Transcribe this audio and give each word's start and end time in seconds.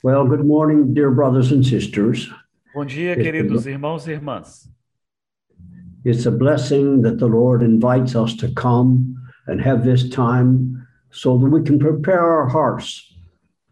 Well, 0.00 0.28
good 0.28 0.46
morning, 0.46 0.94
dear 0.94 1.10
brothers 1.10 1.50
and 1.50 1.66
sisters. 1.66 2.30
Bom 2.72 2.84
dia, 2.84 3.16
queridos 3.16 3.66
irmãos 3.66 4.06
e 4.06 4.12
irmãs. 4.12 4.70
It's 6.04 6.24
a 6.24 6.30
blessing 6.30 7.02
that 7.02 7.18
the 7.18 7.26
Lord 7.26 7.64
invites 7.64 8.14
us 8.14 8.32
to 8.36 8.48
come 8.54 9.16
and 9.48 9.60
have 9.60 9.82
this 9.82 10.08
time 10.08 10.86
so 11.10 11.36
that 11.38 11.50
we 11.50 11.64
can 11.64 11.80
prepare 11.80 12.22
our 12.22 12.46
hearts 12.46 13.12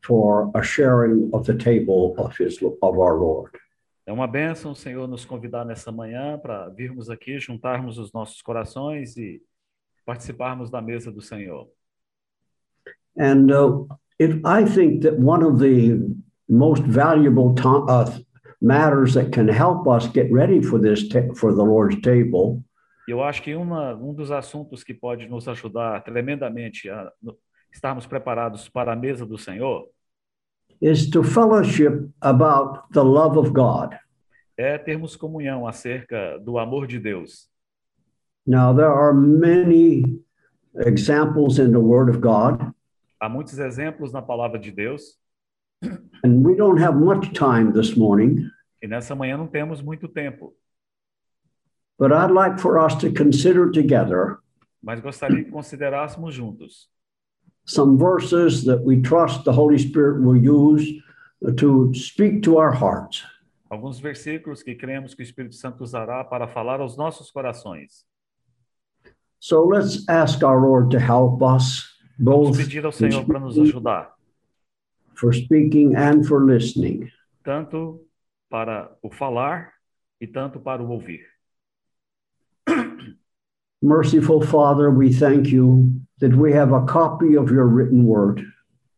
for 0.02 0.50
a 0.56 0.64
sharing 0.64 1.30
of 1.32 1.46
the 1.46 1.54
table 1.54 2.16
of 2.18 2.36
his 2.36 2.60
of 2.60 2.98
our 2.98 3.14
Lord. 3.14 3.56
É 4.04 4.12
uma 4.12 4.26
bênção 4.26 4.72
o 4.72 4.74
Senhor 4.74 5.06
nos 5.06 5.24
convidar 5.24 5.64
nessa 5.64 5.92
manhã 5.92 6.36
para 6.36 6.68
virmos 6.70 7.08
aqui, 7.08 7.38
juntarmos 7.38 7.98
os 7.98 8.12
nossos 8.12 8.42
corações 8.42 9.16
e 9.16 9.40
participarmos 10.04 10.70
da 10.70 10.82
mesa 10.82 11.12
do 11.12 11.20
Senhor. 11.20 11.68
And 13.16 13.48
uh, 13.48 13.86
it, 14.18 14.40
I 14.44 14.64
think 14.64 15.02
that 15.02 15.18
one 15.18 15.42
of 15.42 15.58
the 15.58 15.98
most 16.48 16.82
valuable 16.84 17.54
to- 17.56 17.86
uh, 17.88 18.10
matters 18.60 19.14
that 19.14 19.30
can 19.32 19.48
help 19.48 19.86
us 19.86 20.06
get 20.08 20.30
ready 20.32 20.62
for 20.62 20.78
this 20.78 21.08
ta- 21.08 21.32
for 21.34 21.52
the 21.54 21.62
Lord's 21.64 22.00
table 22.00 22.62
eu 23.08 23.22
acho 23.22 23.40
que 23.42 23.54
uma, 23.54 23.94
um 23.94 24.12
dos 24.12 24.30
assuntos 24.32 24.82
que 24.82 24.92
pode 24.92 25.28
nos 25.28 25.46
ajudar 25.46 26.02
tremendamente 26.02 26.88
a 26.90 27.08
estarmos 27.72 28.04
preparados 28.06 28.68
para 28.68 28.92
a 28.92 28.96
mesa 28.96 29.24
do 29.24 29.38
Senhor 29.38 29.86
is 30.80 31.08
to 31.08 31.22
fellowship 31.22 32.08
about 32.20 32.82
the 32.92 33.02
love 33.02 33.38
of 33.38 33.52
God. 33.52 33.96
é 34.58 34.76
termos 34.78 35.14
comunhão 35.16 35.66
acerca 35.66 36.38
do 36.42 36.58
amor 36.58 36.86
de 36.86 36.98
Deus. 36.98 37.48
Now, 38.46 38.72
there 38.74 38.88
are 38.90 39.12
many 39.12 40.02
examples 40.74 41.58
in 41.58 41.72
the 41.72 41.78
Word 41.80 42.08
of 42.08 42.20
God, 42.20 42.72
Há 43.20 43.28
muitos 43.28 43.58
exemplos 43.58 44.12
na 44.12 44.20
palavra 44.20 44.58
de 44.58 44.70
Deus 44.70 45.18
and 46.24 46.42
we 46.42 46.54
don't 46.54 46.78
have 46.78 46.96
much 46.96 47.32
time 47.32 47.72
this 47.72 47.96
morning, 47.96 48.50
e 48.82 48.86
nessa 48.86 49.14
manhã 49.14 49.36
não 49.36 49.46
temos 49.46 49.82
muito 49.82 50.08
tempo, 50.08 50.54
but 51.98 52.12
I'd 52.12 52.30
like 52.30 52.60
for 52.60 52.78
us 52.78 52.94
to 52.96 53.12
consider 53.12 53.70
together 53.70 54.38
mas 54.82 55.00
gostaria 55.00 55.44
que 55.44 55.50
considerássemos 55.50 56.34
juntos 56.34 56.88
some 57.64 57.98
verses 57.98 58.64
that 58.64 58.82
we 58.84 59.02
trust 59.02 59.44
the 59.44 59.52
Holy 59.52 59.78
Spirit 59.78 60.22
will 60.22 60.36
use 60.36 61.02
to 61.56 61.92
speak 61.94 62.42
to 62.42 62.56
our 62.56 62.72
hearts. 62.72 63.24
alguns 63.68 63.98
versículos 63.98 64.62
que 64.62 64.74
cremos 64.74 65.14
que 65.14 65.22
o 65.22 65.24
Espírito 65.24 65.56
Santo 65.56 65.82
usará 65.82 66.24
para 66.24 66.46
falar 66.46 66.80
aos 66.80 66.96
nossos 66.96 67.30
corações. 67.30 68.06
So 69.38 69.66
let's 69.66 70.08
ask 70.08 70.42
our 70.42 70.60
Lord 70.60 70.90
to 70.90 70.98
help 70.98 71.42
us 71.42 71.95
Vamos 72.18 72.56
pedir 72.56 72.84
ao 72.84 72.92
Senhor 72.92 73.24
para 73.26 73.38
nos 73.38 73.58
ajudar, 73.58 74.14
for 75.14 75.34
speaking 75.34 75.94
and 75.94 76.24
for 76.24 76.44
listening. 76.44 77.10
tanto 77.42 78.00
para 78.50 78.96
o 79.02 79.10
falar 79.10 79.72
e 80.20 80.26
tanto 80.26 80.58
para 80.58 80.82
o 80.82 80.88
ouvir. 80.88 81.24
Merciful 83.80 84.42
Father, 84.42 84.90
we 84.90 85.12
thank 85.12 85.52
you 85.52 85.92
that 86.18 86.34
we 86.34 86.52
have 86.52 86.72
a 86.72 86.84
copy 86.86 87.36
of 87.36 87.52
your 87.52 87.66
written 87.66 88.04
word. 88.04 88.42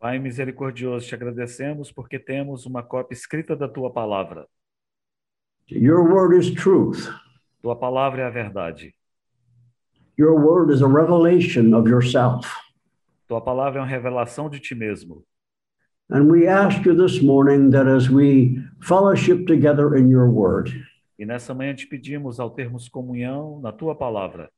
Pai 0.00 0.19
misericordioso, 0.19 1.06
te 1.06 1.14
agradecemos 1.14 1.92
porque 1.92 2.19
temos 2.19 2.64
uma 2.64 2.83
cópia 2.83 3.14
escrita 3.14 3.56
da 3.56 3.69
tua 3.69 3.92
palavra. 3.92 4.46
Your 5.69 6.02
word 6.02 6.34
is 6.39 6.55
truth. 6.55 7.11
Tua 7.61 7.77
palavra 7.77 8.22
é 8.22 8.27
a 8.27 8.30
verdade. 8.30 8.94
Your 10.16 10.34
word 10.41 10.72
is 10.72 10.80
a 10.80 10.89
revelation 10.89 11.74
of 11.74 11.89
yourself. 11.89 12.48
Tua 13.29 13.41
palavra 13.43 13.79
é 13.79 13.83
uma 13.83 13.87
revelação 13.87 14.48
de 14.48 14.59
ti 14.59 14.75
mesmo. 14.75 15.25
And 16.11 16.31
we 16.31 16.48
ask 16.48 16.87
you 16.87 16.97
this 16.97 17.21
morning 17.23 17.70
that 17.70 17.87
as 17.87 18.09
we 18.09 18.65
fellowship 18.81 19.45
together 19.47 19.95
in 19.97 20.09
your 20.09 20.29
word, 20.31 20.73
E 21.19 21.27
nessa 21.27 21.53
manhã 21.53 21.75
te 21.75 21.87
pedimos, 21.87 22.41
ao 22.41 22.48
termos 22.51 22.89
comunhão 22.89 23.61
na 23.61 23.70
tua 23.73 23.95
palavra, 23.95 24.51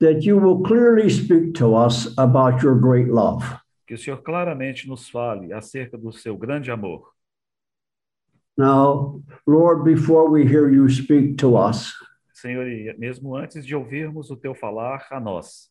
that 0.00 0.26
you 0.26 0.38
will 0.38 0.62
clearly 0.62 1.08
speak 1.08 1.52
to 1.52 1.76
us 1.76 2.12
about 2.18 2.64
your 2.64 2.74
great 2.74 3.08
love. 3.08 3.44
que 3.86 3.94
o 3.94 3.98
Senhor 3.98 4.20
claramente 4.22 4.88
nos 4.88 5.08
fale 5.08 5.52
acerca 5.52 5.96
do 5.96 6.10
seu 6.10 6.36
grande 6.36 6.70
amor. 6.70 7.12
Now, 8.56 9.22
Lord, 9.46 9.84
before 9.84 10.28
we 10.30 10.44
hear 10.44 10.68
you 10.70 10.88
speak 10.88 11.36
to 11.36 11.56
us, 11.56 11.92
Senhor, 12.32 12.66
mesmo 12.98 13.36
antes 13.36 13.64
de 13.64 13.76
ouvirmos 13.76 14.30
o 14.30 14.36
teu 14.36 14.54
falar 14.54 15.06
a 15.10 15.20
nós, 15.20 15.70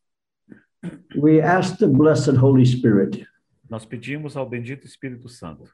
we 1.16 1.42
ask 1.42 1.78
the 1.78 1.88
blessed 1.88 2.38
Holy 2.38 2.66
Spirit 2.66 3.28
nós 3.70 3.86
pedimos 3.86 4.36
ao 4.36 4.48
bendito 4.48 4.86
Espírito 4.86 5.30
Santo 5.30 5.70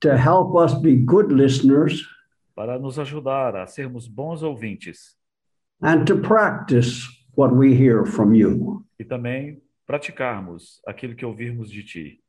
to 0.00 0.10
help 0.10 0.54
us 0.54 0.74
be 0.74 0.96
good 0.96 1.32
listeners 1.32 2.06
para 2.54 2.78
nos 2.78 2.98
ajudar 2.98 3.56
a 3.56 3.66
sermos 3.66 4.06
bons 4.06 4.42
ouvintes 4.42 5.16
and 5.82 6.04
to 6.04 6.18
practice 6.18 7.06
what 7.36 7.54
we 7.54 7.74
hear 7.74 8.04
from 8.04 8.34
you. 8.34 8.84
e 8.98 9.04
também 9.04 9.62
praticarmos 9.86 10.80
aquilo 10.86 11.14
que 11.14 11.24
ouvirmos 11.24 11.70
de 11.70 11.82
ti. 11.82 12.22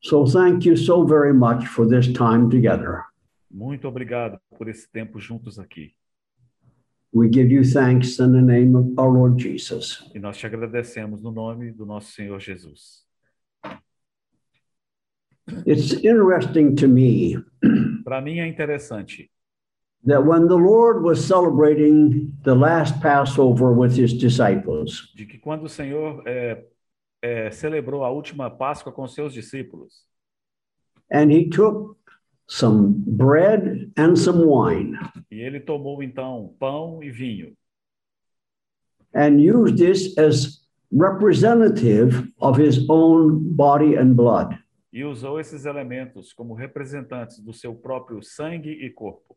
So, 0.00 0.24
thank 0.24 0.66
you 0.66 0.76
so 0.76 1.04
very 1.04 1.32
much 1.32 1.66
for 1.66 1.86
this 1.86 2.06
time 2.06 2.48
together. 2.48 3.04
Muito 3.50 3.86
obrigado 3.86 4.40
por 4.56 4.68
esse 4.68 4.90
tempo 4.90 5.20
juntos 5.20 5.58
aqui. 5.58 5.94
We 7.12 7.28
give 7.28 7.50
you 7.50 7.62
thanks 7.62 8.18
in 8.18 8.32
the 8.32 8.40
name 8.40 8.74
of 8.74 8.98
our 8.98 9.10
Lord 9.10 9.38
Jesus. 9.38 10.02
E 10.14 10.18
nós 10.18 10.38
te 10.38 10.46
agradecemos 10.46 11.20
no 11.20 11.30
nome 11.30 11.70
do 11.70 11.84
nosso 11.84 12.12
Senhor 12.12 12.40
Jesus. 12.40 13.02
It's 15.66 15.92
interesting 16.04 16.74
to 16.76 16.88
me 16.88 17.36
Para 18.04 18.20
mim 18.20 18.40
é 18.40 18.46
interessante 18.46 19.30
that 20.04 20.24
when 20.24 20.48
the 20.48 20.56
Lord 20.56 21.02
was 21.02 21.24
celebrating 21.24 22.36
the 22.42 22.54
last 22.54 23.00
Passover 23.00 23.72
with 23.72 23.96
his 23.96 24.12
disciples, 24.12 25.12
de 25.14 25.24
que 25.26 25.38
quando 25.38 25.64
o 25.64 25.68
Senhor 25.68 26.22
é, 26.26 26.64
é, 27.22 27.50
celebrou 27.52 28.04
a 28.04 28.10
última 28.10 28.50
Páscoa 28.50 28.92
com 28.92 29.06
seus 29.06 29.32
discípulos, 29.32 30.04
and 31.12 31.30
he 31.30 31.48
took 31.48 31.96
some 32.52 33.02
bread 33.06 33.90
and 33.96 34.14
some 34.14 34.44
wine 34.44 34.94
e 35.30 35.40
ele 35.40 35.58
tomou 35.58 36.02
então 36.02 36.54
pão 36.58 37.02
e 37.02 37.10
vinho, 37.10 37.56
and 39.14 39.40
used 39.40 39.78
this 39.78 40.16
as 40.18 40.60
representative 40.92 42.30
of 42.38 42.58
his 42.62 42.86
own 42.90 43.38
body 43.54 43.96
and 43.96 44.14
blood. 44.14 44.54
e 44.92 45.02
usou 45.02 45.40
esses 45.40 45.64
elementos 45.64 46.34
como 46.34 46.52
representantes 46.52 47.38
do 47.40 47.54
seu 47.54 47.74
próprio 47.74 48.22
sangue 48.22 48.70
e 48.84 48.90
corpo. 48.90 49.34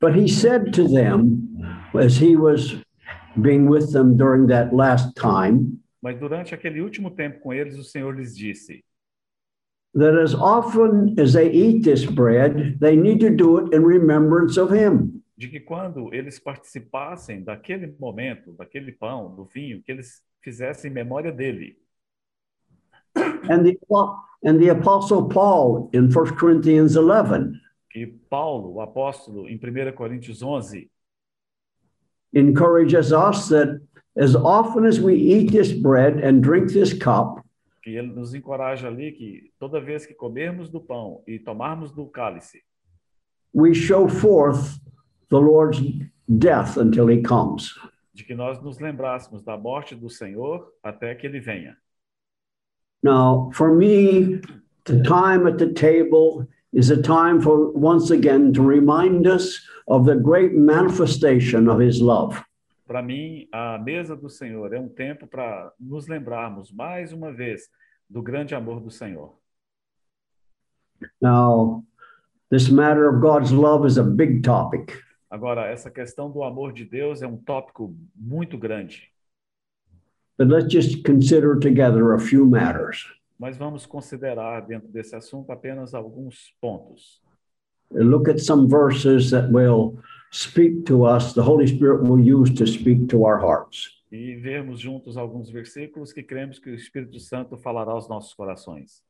But 0.00 0.14
he 0.14 0.28
said 0.28 0.72
to 0.74 0.86
them, 0.86 1.56
as 1.94 2.16
he 2.16 2.36
was 2.36 2.76
being 3.36 3.68
with 3.68 3.90
them 3.92 4.16
during 4.16 4.46
that 4.46 4.72
last 4.72 5.14
time, 5.16 5.80
Mas 6.00 6.16
durante 6.20 6.54
aquele 6.54 6.80
último 6.80 7.10
tempo 7.10 7.40
com 7.40 7.52
eles, 7.52 7.76
o 7.76 7.82
Senhor 7.82 8.14
lhes 8.14 8.36
disse 8.36 8.84
that 9.94 10.18
as 10.18 10.34
often 10.34 11.18
as 11.18 11.32
they 11.32 11.50
eat 11.50 11.84
this 11.84 12.04
bread, 12.04 12.78
they 12.80 12.96
need 12.96 13.20
to 13.20 13.30
do 13.30 13.58
it 13.58 13.72
in 13.72 13.84
remembrance 13.84 14.56
of 14.56 14.70
him. 14.70 15.24
de 15.36 15.48
que 15.48 15.60
quando 15.60 16.14
eles 16.14 16.38
participassem 16.38 17.42
daquele 17.42 17.94
momento, 17.98 18.52
daquele 18.52 18.92
pão, 18.92 19.34
do 19.34 19.44
vinho, 19.44 19.82
que 19.82 19.90
eles 19.90 20.22
fizessem 20.40 20.90
memória 20.90 21.32
dele. 21.32 21.76
And 23.16 23.62
the, 23.62 23.78
and 24.44 24.58
the 24.58 24.70
Apostle 24.70 25.28
Paul 25.28 25.90
in 25.92 26.08
1 26.08 26.36
Corinthians 26.36 26.96
11 26.96 27.60
Que 27.90 28.06
Paulo, 28.28 28.74
o 28.74 28.80
apóstolo, 28.80 29.48
em 29.48 29.56
1 29.56 29.92
Coríntios 29.92 30.42
11, 30.42 30.90
encourages 32.32 33.12
us 33.12 33.48
that 33.48 33.80
as 34.16 34.34
often 34.34 34.84
as 34.84 34.98
we 34.98 35.14
eat 35.14 35.52
this 35.52 35.72
bread 35.72 36.18
and 36.24 36.42
drink 36.42 36.72
this 36.72 36.92
cup, 36.92 37.43
que 37.84 37.90
ele 37.90 38.08
nos 38.08 38.34
encoraja 38.34 38.88
ali 38.88 39.12
que 39.12 39.52
toda 39.58 39.78
vez 39.78 40.06
que 40.06 40.14
comermos 40.14 40.70
do 40.70 40.80
pão 40.80 41.22
e 41.26 41.38
tomarmos 41.38 41.92
do 41.92 42.06
cálice, 42.06 42.62
we 43.54 43.74
show 43.74 44.08
forth 44.08 44.80
the 45.28 45.36
Lord's 45.36 45.80
death 46.26 46.78
until 46.78 47.10
he 47.10 47.20
comes. 47.20 47.74
de 48.14 48.24
que 48.24 48.34
nós 48.34 48.62
nos 48.62 48.78
lembrássemos 48.78 49.42
da 49.42 49.58
morte 49.58 49.94
do 49.94 50.08
Senhor 50.08 50.72
até 50.82 51.14
que 51.14 51.26
ele 51.26 51.40
venha. 51.40 51.76
Now, 53.02 53.50
for 53.52 53.74
me, 53.74 54.40
the 54.84 55.02
time 55.02 55.46
at 55.46 55.58
the 55.58 55.74
table 55.74 56.46
is 56.72 56.90
a 56.90 57.02
time 57.02 57.40
for 57.40 57.70
once 57.74 58.10
again 58.10 58.52
to 58.52 58.62
remind 58.62 59.26
us 59.26 59.60
of 59.86 60.06
the 60.06 60.14
great 60.14 60.54
manifestation 60.54 61.68
of 61.68 61.84
his 61.84 62.00
love. 62.00 62.42
Para 62.86 63.02
mim, 63.02 63.48
a 63.52 63.78
mesa 63.78 64.14
do 64.14 64.28
Senhor 64.28 64.72
é 64.72 64.78
um 64.78 64.88
tempo 64.88 65.26
para 65.26 65.72
nos 65.78 66.06
lembrarmos 66.06 66.70
mais 66.70 67.12
uma 67.12 67.32
vez 67.32 67.68
do 68.08 68.22
grande 68.22 68.54
amor 68.54 68.80
do 68.80 68.90
Senhor. 68.90 69.32
Now, 71.20 71.84
this 72.50 72.68
matter 72.68 73.08
of 73.08 73.20
God's 73.20 73.52
love 73.52 73.86
is 73.86 73.98
a 73.98 74.04
big 74.04 74.42
topic. 74.42 75.02
Agora, 75.30 75.66
essa 75.66 75.90
questão 75.90 76.30
do 76.30 76.42
amor 76.42 76.72
de 76.72 76.84
Deus 76.84 77.22
é 77.22 77.26
um 77.26 77.36
tópico 77.36 77.94
muito 78.14 78.56
grande. 78.56 79.10
But 80.36 80.48
let's 80.48 80.72
just 80.72 81.04
consider 81.04 81.58
together 81.58 82.12
a 82.14 82.18
few 82.18 82.46
matters. 82.46 83.06
mas 83.38 83.56
vamos 83.56 83.84
considerar 83.84 84.60
dentro 84.66 84.88
desse 84.88 85.14
assunto 85.14 85.50
apenas 85.50 85.94
alguns 85.94 86.54
pontos. 86.60 87.22
Look 87.90 88.30
at 88.30 88.38
some 88.38 88.66
verses 88.66 89.30
that 89.30 89.52
will 89.52 89.98
speak 90.32 90.84
to 90.86 91.04
us, 91.04 91.34
the 91.34 91.42
Holy 91.42 91.66
Spirit 91.66 92.02
will 92.02 92.18
use 92.18 92.52
to 92.54 92.66
speak 92.66 93.08
to 93.08 93.24
our 93.24 93.38
hearts. 93.38 94.02
E 94.14 94.36
vermos 94.36 94.78
juntos 94.78 95.16
alguns 95.16 95.50
versículos 95.50 96.12
que 96.12 96.22
cremos 96.22 96.60
que 96.60 96.70
o 96.70 96.74
Espírito 96.74 97.18
Santo 97.18 97.56
falará 97.56 97.90
aos 97.90 98.08
nossos 98.08 98.32
corações. 98.32 99.02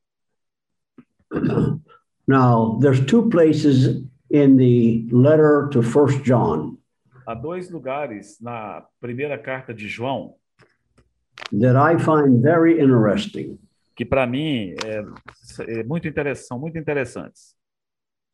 Now, 2.26 2.78
there's 2.80 3.04
two 3.04 3.28
places 3.28 4.02
in 4.30 4.56
the 4.56 5.06
letter 5.14 5.68
to 5.72 5.82
First 5.82 6.22
John 6.24 6.78
Há 7.26 7.34
dois 7.34 7.70
lugares 7.70 8.38
na 8.40 8.86
primeira 8.98 9.36
carta 9.36 9.74
de 9.74 9.88
João 9.88 10.36
that 11.52 11.76
I 11.76 11.98
find 11.98 12.40
very 12.40 12.80
interesting. 12.80 13.58
que 13.94 14.06
para 14.06 14.26
mim 14.26 14.74
é, 14.84 15.04
é 15.80 15.84
muito 15.84 16.08
interessante, 16.08 16.46
são 16.46 16.58
muito 16.58 16.78
interessantes. 16.78 17.54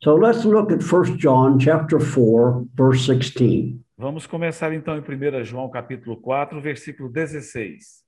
So 0.02 0.16
let's 0.16 0.44
look 0.44 0.72
at 0.72 0.82
First 0.82 1.16
John 1.16 1.58
chapter 1.58 1.98
4 1.98 2.68
verse 2.74 3.06
16. 3.06 3.80
Vamos 4.00 4.26
começar 4.26 4.72
então 4.72 4.96
em 4.96 5.00
1 5.02 5.44
João 5.44 5.68
capítulo 5.68 6.16
4, 6.16 6.58
versículo 6.58 7.10
16. 7.10 8.02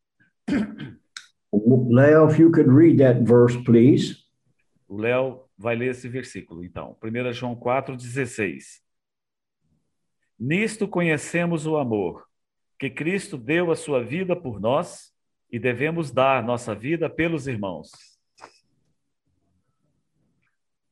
Leo, 1.52 2.30
if 2.30 2.38
you 2.38 2.50
could 2.50 2.70
read 2.70 2.96
that 2.96 3.22
verse, 3.22 3.62
please. 3.62 4.16
O 4.88 4.96
Léo 4.96 5.42
vai 5.58 5.76
ler 5.76 5.90
esse 5.90 6.08
versículo, 6.08 6.64
então. 6.64 6.96
1 7.04 7.32
João 7.34 7.54
4, 7.54 7.94
16. 7.94 8.80
Nisto 10.40 10.88
conhecemos 10.88 11.66
o 11.66 11.76
amor, 11.76 12.26
que 12.78 12.88
Cristo 12.88 13.36
deu 13.36 13.70
a 13.70 13.76
sua 13.76 14.02
vida 14.02 14.34
por 14.34 14.58
nós 14.58 15.12
e 15.50 15.58
devemos 15.58 16.10
dar 16.10 16.42
nossa 16.42 16.74
vida 16.74 17.10
pelos 17.10 17.46
irmãos. 17.46 17.90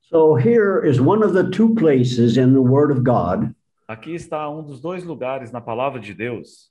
So 0.02 0.34
here 0.34 0.86
is 0.86 1.00
one 1.00 1.24
of 1.24 1.32
the 1.32 1.48
two 1.48 1.74
places 1.74 2.36
in 2.36 2.52
the 2.52 2.60
Word 2.60 2.92
of 2.92 3.02
God 3.02 3.54
Aqui 3.90 4.14
está 4.14 4.48
um 4.48 4.62
dos 4.62 4.80
dois 4.80 5.02
lugares 5.02 5.50
na 5.50 5.60
palavra 5.60 5.98
de 5.98 6.14
Deus, 6.14 6.70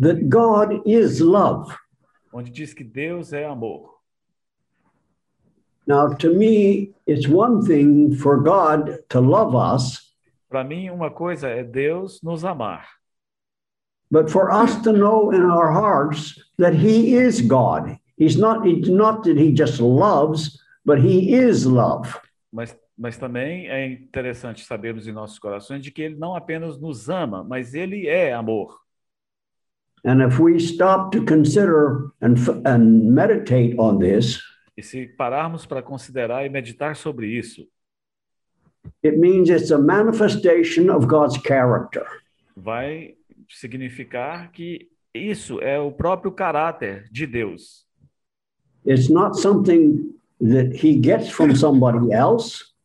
that 0.00 0.22
God 0.22 0.80
is 0.86 1.20
love. 1.20 1.70
onde 2.32 2.50
diz 2.50 2.72
que 2.72 2.82
Deus 2.82 3.34
é 3.34 3.44
amor. 3.44 3.90
Now, 5.86 6.14
to 6.14 6.32
me, 6.32 6.94
it's 7.06 7.28
one 7.28 7.60
thing 7.66 8.14
for 8.16 8.42
God 8.42 9.00
to 9.10 9.20
love 9.20 9.54
us, 9.54 10.14
Para 10.48 10.64
mim, 10.64 10.88
uma 10.88 11.10
coisa 11.10 11.48
é 11.48 11.62
Deus 11.62 12.22
nos 12.22 12.42
amar, 12.42 12.86
but 14.10 14.30
for 14.30 14.50
us 14.50 14.80
to 14.80 14.94
know 14.94 15.30
in 15.30 15.42
our 15.42 15.70
hearts 15.70 16.40
that 16.56 16.72
He 16.72 17.14
is 17.14 17.42
God. 17.42 17.98
He's 18.16 18.38
not, 18.38 18.66
it's 18.66 18.88
not 18.88 19.24
that 19.24 19.36
He 19.36 19.52
just 19.52 19.78
loves, 19.78 20.58
but 20.86 20.98
He 20.98 21.34
is 21.34 21.66
love. 21.66 22.18
mas, 22.50 22.74
mas 22.96 23.18
também 23.18 23.68
é 23.68 23.86
interessante 23.86 24.64
sabermos 24.64 25.06
em 25.06 25.12
nossos 25.12 25.38
corações 25.38 25.82
de 25.82 25.90
que 25.90 26.02
Ele 26.02 26.16
não 26.16 26.34
apenas 26.34 26.80
nos 26.80 27.08
ama, 27.08 27.44
mas 27.44 27.74
Ele 27.74 28.06
é 28.08 28.32
amor. 28.32 28.80
And 30.04 30.24
if 30.26 30.38
we 30.38 30.56
stop 30.56 31.16
to 31.16 31.24
consider 31.24 32.10
and, 32.22 32.36
this, 33.98 34.40
E 34.76 34.82
se 34.82 35.08
pararmos 35.08 35.66
para 35.66 35.82
considerar 35.82 36.44
e 36.44 36.48
meditar 36.48 36.94
sobre 36.96 37.26
isso, 37.26 37.66
it 39.04 39.16
means 39.16 39.48
it's 39.48 39.72
a 39.72 39.78
manifestation 39.78 40.90
of 40.94 41.06
God's 41.06 41.38
character. 41.38 42.06
vai 42.56 43.14
significar 43.48 44.50
que 44.50 44.88
isso 45.14 45.60
é 45.60 45.78
o 45.78 45.92
próprio 45.92 46.32
caráter 46.32 47.08
de 47.10 47.26
Deus. 47.26 47.86
It's 48.86 49.08
not 49.08 49.40
something 49.40 50.14
that 50.40 50.76
He 50.76 51.00
gets 51.00 51.30
from 51.30 51.54
somebody 51.54 52.12
else. 52.12 52.75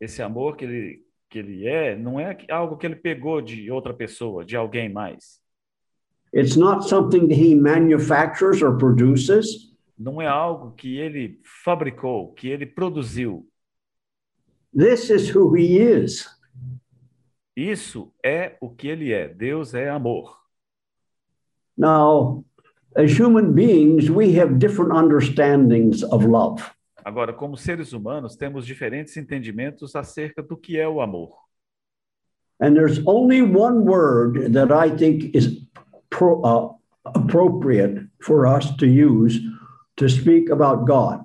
Esse 0.00 0.22
amor 0.22 0.56
que 0.56 0.64
ele, 0.64 1.02
que 1.28 1.38
ele 1.38 1.66
é, 1.66 1.96
não 1.96 2.20
é 2.20 2.36
algo 2.50 2.76
que 2.76 2.86
ele 2.86 2.96
pegou 2.96 3.40
de 3.40 3.70
outra 3.70 3.94
pessoa, 3.94 4.44
de 4.44 4.56
alguém 4.56 4.88
mais. 4.88 5.40
It's 6.34 6.56
not 6.56 6.86
something 6.88 7.28
that 7.28 7.34
He 7.34 7.54
manufactures 7.54 8.62
or 8.62 8.76
produces. 8.76 9.74
Não 9.98 10.20
é 10.20 10.26
algo 10.26 10.72
que 10.72 10.98
ele 10.98 11.40
fabricou, 11.64 12.32
que 12.34 12.48
ele 12.48 12.66
produziu. 12.66 13.48
This 14.76 15.08
is 15.08 15.34
who 15.34 15.56
He 15.56 15.78
is. 15.78 16.28
Isso 17.56 18.12
é 18.22 18.58
o 18.60 18.68
que 18.68 18.88
ele 18.88 19.12
é. 19.12 19.26
Deus 19.28 19.72
é 19.72 19.88
amor. 19.88 20.36
Now, 21.78 22.44
as 22.94 23.18
human 23.18 23.52
beings, 23.52 24.10
we 24.10 24.38
have 24.38 24.58
different 24.58 24.92
understandings 24.92 26.02
of 26.02 26.26
love. 26.26 26.62
Agora, 27.06 27.32
como 27.32 27.56
seres 27.56 27.92
humanos, 27.92 28.34
temos 28.34 28.66
diferentes 28.66 29.16
entendimentos 29.16 29.94
acerca 29.94 30.42
do 30.42 30.56
que 30.56 30.76
é 30.76 30.88
o 30.88 31.00
amor. 31.00 31.38
And 32.60 32.74
there's 32.74 32.98
only 33.06 33.42
one 33.42 33.84
word 33.88 34.52
that 34.54 34.72
I 34.72 34.90
think 34.90 35.32
is 35.32 35.68
pro, 36.10 36.42
uh, 36.42 36.74
appropriate 37.04 38.08
for 38.20 38.44
us 38.44 38.74
to 38.78 38.86
use 38.86 39.40
to 39.94 40.08
speak 40.08 40.50
about 40.50 40.84
God. 40.84 41.24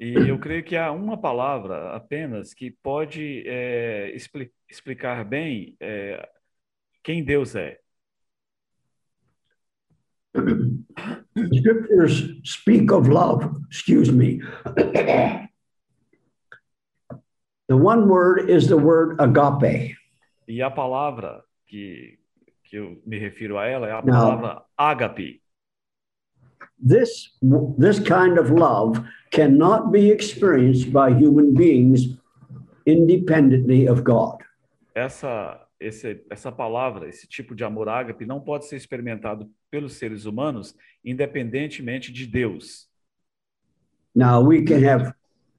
E 0.00 0.14
eu 0.14 0.38
creio 0.38 0.64
que 0.64 0.76
há 0.76 0.90
uma 0.90 1.18
palavra 1.18 1.94
apenas 1.94 2.54
que 2.54 2.70
pode 2.70 3.44
é, 3.46 4.12
expli- 4.14 4.50
explicar 4.66 5.26
bem 5.26 5.76
é, 5.78 6.26
quem 7.02 7.22
Deus 7.22 7.54
é. 7.54 7.78
Scriptures 10.34 12.30
speak 12.42 12.90
of 12.90 13.08
love, 13.08 13.56
excuse 13.68 14.10
me. 14.10 14.40
the 17.68 17.76
one 17.76 18.08
word 18.08 18.50
is 18.50 18.68
the 18.68 18.76
word 18.76 19.20
agape. 19.20 19.96
E 20.48 20.60
a 20.60 20.70
palavra 20.70 21.42
que, 21.66 22.18
que 22.64 22.76
eu 22.76 23.00
me 23.06 23.18
refiro 23.18 23.58
a 23.58 23.66
ela 23.66 23.88
é 23.88 23.92
a 23.92 24.02
palavra 24.02 24.62
ágape. 24.78 25.40
This, 26.78 27.30
this 27.78 27.98
kind 28.00 28.38
of 28.38 28.50
love 28.50 29.02
cannot 29.30 29.92
be 29.92 30.10
experienced 30.10 30.92
by 30.92 31.10
human 31.10 31.54
beings 31.54 32.16
independently 32.84 33.86
of 33.86 34.04
God. 34.04 34.42
Essa, 34.94 35.63
esse, 35.84 36.24
essa 36.30 36.50
palavra, 36.50 37.08
esse 37.08 37.26
tipo 37.26 37.54
de 37.54 37.64
amor 37.64 37.88
ágape, 37.88 38.24
não 38.26 38.40
pode 38.40 38.66
ser 38.66 38.76
experimentado 38.76 39.50
pelos 39.70 39.94
seres 39.94 40.24
humanos 40.24 40.74
independentemente 41.04 42.12
de 42.12 42.26
Deus. 42.26 42.88
Now, 44.14 44.40
we 44.46 44.62
can 44.64 44.82
have 44.88 45.12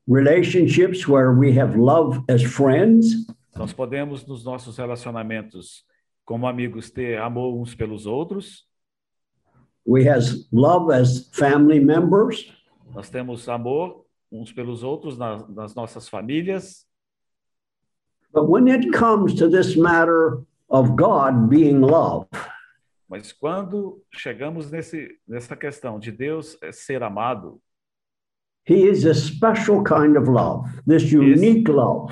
relationships 0.07 1.07
where 1.07 1.31
we 1.31 1.59
have 1.59 1.77
love 1.77 2.23
as 2.29 2.41
friends, 2.43 3.25
Nós 3.55 3.71
podemos, 3.71 4.25
nos 4.25 4.43
nossos 4.43 4.77
relacionamentos 4.77 5.85
como 6.25 6.45
amigos, 6.47 6.89
ter 6.91 7.17
amor 7.19 7.55
uns 7.59 7.73
pelos 7.75 8.05
outros. 8.05 8.65
we 9.87 10.09
has 10.09 10.47
love 10.51 10.91
as 10.91 11.29
family 11.33 11.79
members, 11.79 12.51
Nós 12.93 13.09
temos 13.09 13.47
amor 13.49 14.05
uns 14.31 14.51
pelos 14.51 14.83
outros 14.83 15.17
na- 15.17 15.47
nas 15.49 15.75
nossas 15.75 16.09
famílias. 16.09 16.84
But 18.35 18.49
when 18.49 18.67
it 18.67 18.91
comes 18.93 19.33
to 19.35 19.47
this 19.47 19.75
matter 19.77 20.43
of 20.69 20.95
God 20.95 21.49
being 21.49 21.81
love, 21.81 22.27
Mas 23.09 23.31
quando 23.31 24.01
chegamos 24.11 24.69
nesse, 24.71 25.07
nessa 25.27 25.55
questão 25.55 25.99
de 25.99 26.11
Deus 26.11 26.57
eh, 26.61 26.71
ser 26.71 27.01
amado, 27.01 27.61
He 28.67 28.87
is 28.87 29.05
a 29.05 29.13
special 29.13 29.83
kind 29.83 30.17
of 30.17 30.27
love, 30.27 30.67
this 30.85 31.03
unique 31.11 31.69
love. 31.69 32.11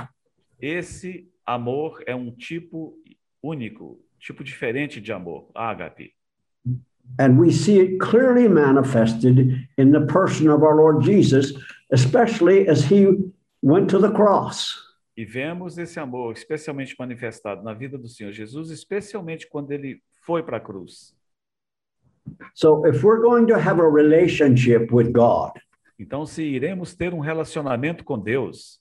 esse 0.61 1.27
amor 1.45 2.01
é 2.07 2.15
um 2.15 2.31
tipo 2.31 2.93
único, 3.43 3.99
tipo 4.19 4.43
diferente 4.43 5.01
de 5.01 5.11
amor, 5.11 5.49
ágape. 5.53 6.13
And 7.19 7.37
we 7.37 7.51
see 7.51 7.79
it 7.81 7.99
clearly 7.99 8.47
manifested 8.47 9.67
in 9.77 9.91
the 9.91 10.05
person 10.07 10.47
of 10.47 10.63
our 10.63 10.75
Lord 10.77 11.03
Jesus, 11.03 11.51
especially 11.91 12.69
as 12.69 12.85
he 12.85 13.07
went 13.61 13.89
to 13.89 13.99
the 13.99 14.11
cross. 14.11 14.79
E 15.15 15.25
vemos 15.25 15.77
esse 15.77 16.00
amor 16.00 16.34
especialmente 16.34 16.96
manifestado 16.98 17.63
na 17.63 17.74
vida 17.74 17.98
do 17.98 18.08
Senhor 18.08 18.32
Jesus, 18.32 18.72
especialmente 18.72 19.48
quando 19.48 19.72
ele 19.72 20.01
foi 20.25 20.41
para 20.43 20.58
a 20.58 20.60
cruz. 20.60 21.15
So, 22.55 22.86
if 22.88 23.03
we're 23.03 23.22
going 23.22 23.46
to 23.48 23.55
have 23.55 23.82
a 23.82 23.89
relationship 23.89 24.93
with 24.93 25.12
God, 25.12 25.51
Então, 26.00 26.25
se 26.25 26.41
iremos 26.41 26.96
ter 26.96 27.13
um 27.13 27.20
relacionamento 27.20 28.03
com 28.03 28.17
Deus, 28.20 28.79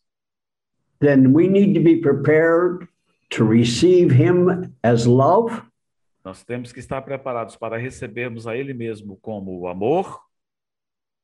then 0.98 1.32
we 1.32 1.46
need 1.46 1.74
to 1.74 1.80
be 1.80 2.00
prepared 2.00 2.88
to 3.30 3.44
receive 3.44 4.10
him 4.10 4.72
as 4.82 5.04
love 5.04 5.62
nós 6.24 6.44
temos 6.44 6.72
que 6.72 6.78
estar 6.78 7.02
preparados 7.02 7.56
para 7.56 7.76
recebermos 7.76 8.46
a 8.46 8.56
Ele 8.56 8.72
mesmo 8.72 9.16
como 9.20 9.66
amor, 9.66 10.20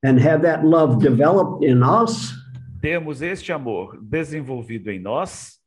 and 0.05 0.19
have 0.19 0.43
that 0.43 0.65
love 0.65 0.99
developed 0.99 1.65
in 1.65 1.83
us, 1.83 2.33
termos 2.81 3.23
este 3.23 3.53
amor 3.53 3.99
desenvolvido 4.03 4.91
em 4.91 5.01
nós, 5.01 5.59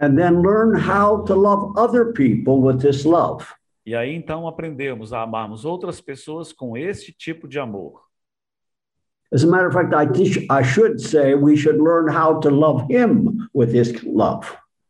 and 0.00 0.16
then 0.16 0.42
learn 0.42 0.76
how 0.76 1.24
to 1.24 1.34
love 1.34 1.72
other 1.76 2.12
people 2.12 2.60
with 2.60 2.78
this 2.80 3.04
love. 3.04 3.46
e 3.86 3.94
aí 3.94 4.14
então 4.14 4.48
aprendermos 4.48 5.12
a 5.12 5.22
amarmos 5.22 5.64
outras 5.64 6.00
pessoas 6.00 6.52
com 6.52 6.76
este 6.76 7.12
tipo 7.12 7.46
de 7.46 7.58
amor. 7.58 8.02
As 9.32 9.42
a 9.42 9.46
matter 9.46 9.66
of 9.66 9.74
fact, 9.74 9.92
I, 9.92 10.06
teach, 10.06 10.46
I 10.48 10.62
should 10.62 11.00
say 11.00 11.34
we 11.34 11.56
should 11.56 11.80
learn 11.80 12.08
how 12.08 12.38
to 12.40 12.50
love 12.50 12.86
Him 12.88 13.48
with 13.52 13.74
His 13.74 13.92
love. 14.04 14.46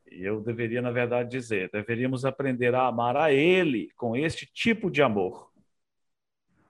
Eu 0.07 0.41
deveria, 0.41 0.83
na 0.83 0.91
verdade, 0.91 1.31
dizer: 1.31 1.71
deveríamos 1.73 2.25
aprender 2.25 2.75
a 2.75 2.87
amar 2.87 3.17
a 3.17 3.33
Ele 3.33 3.89
com 3.97 4.15
este 4.15 4.47
tipo 4.53 4.91
de 4.91 5.03
amor. 5.03 5.49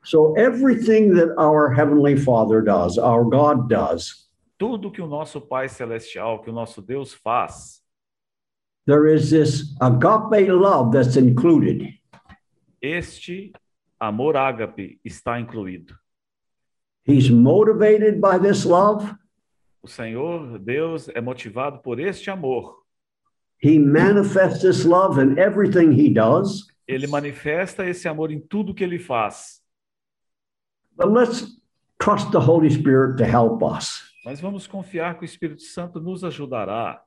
So 0.05 0.35
everything 0.37 1.15
that 1.15 1.35
our 1.37 1.75
Heavenly 1.75 2.17
Father 2.17 2.63
does, 2.63 2.97
our 2.97 3.25
God 3.25 3.69
does, 3.69 4.24
Tudo 4.59 4.91
que 4.91 5.03
o 5.03 5.07
nosso 5.07 5.41
Pai 5.41 5.69
Celestial, 5.69 6.41
que 6.41 6.51
o 6.51 6.53
nosso 6.53 6.81
Deus 6.81 7.13
faz, 7.13 7.83
there 8.87 9.13
is 9.13 9.31
this 9.31 9.75
agape 9.81 10.51
love 10.51 10.93
that's 10.93 11.17
included. 11.17 11.99
este 12.85 13.53
amor 13.99 14.37
ágape 14.37 15.01
está 15.05 15.41
incluído. 15.41 15.95
He's 17.07 17.31
motivated 17.31 18.21
by 18.21 18.39
this 18.39 18.65
love. 18.65 19.15
O 19.83 19.89
Senhor 19.89 20.59
Deus 20.59 21.09
é 21.09 21.21
motivado 21.21 21.83
por 21.83 21.99
este 21.99 22.31
amor. 22.31 22.83
He 23.59 23.79
manifests 23.79 24.63
this 24.63 24.85
love 24.85 25.19
in 25.19 25.39
everything 25.39 25.93
he 25.93 26.13
does. 26.13 26.67
Ele 26.87 27.07
manifesta 27.07 27.87
esse 27.87 28.07
amor 28.07 28.31
em 28.31 28.41
tudo 28.41 28.75
que 28.75 28.85
ele 28.85 28.99
faz. 28.99 29.63
But 30.97 31.11
let's 31.11 31.59
trust 31.99 32.31
the 32.31 32.41
Holy 32.41 32.71
Spirit 32.71 33.17
to 33.19 33.25
help 33.25 33.63
us 33.63 34.03
Mas 34.25 34.41
vamos 34.41 34.67
confiar 34.67 35.17
que 35.17 35.23
o 35.23 35.25
Espírito 35.25 35.63
Santo 35.63 36.01
nos 36.01 36.25
ajudará 36.25 37.03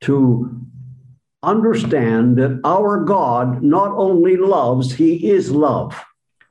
to 0.00 0.48
understand 1.42 2.36
that 2.36 2.60
our 2.64 3.04
God 3.04 3.62
not 3.62 3.90
only 3.96 4.36
loves, 4.36 4.92
he 4.92 5.28
is 5.28 5.50
love. 5.50 5.94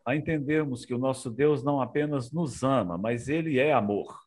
a 0.05 0.15
entendermos 0.15 0.85
que 0.85 0.93
o 0.93 0.97
nosso 0.97 1.29
Deus 1.29 1.63
não 1.63 1.81
apenas 1.81 2.31
nos 2.31 2.63
ama, 2.63 2.97
mas 2.97 3.27
ele 3.27 3.59
é 3.59 3.73
amor. 3.73 4.17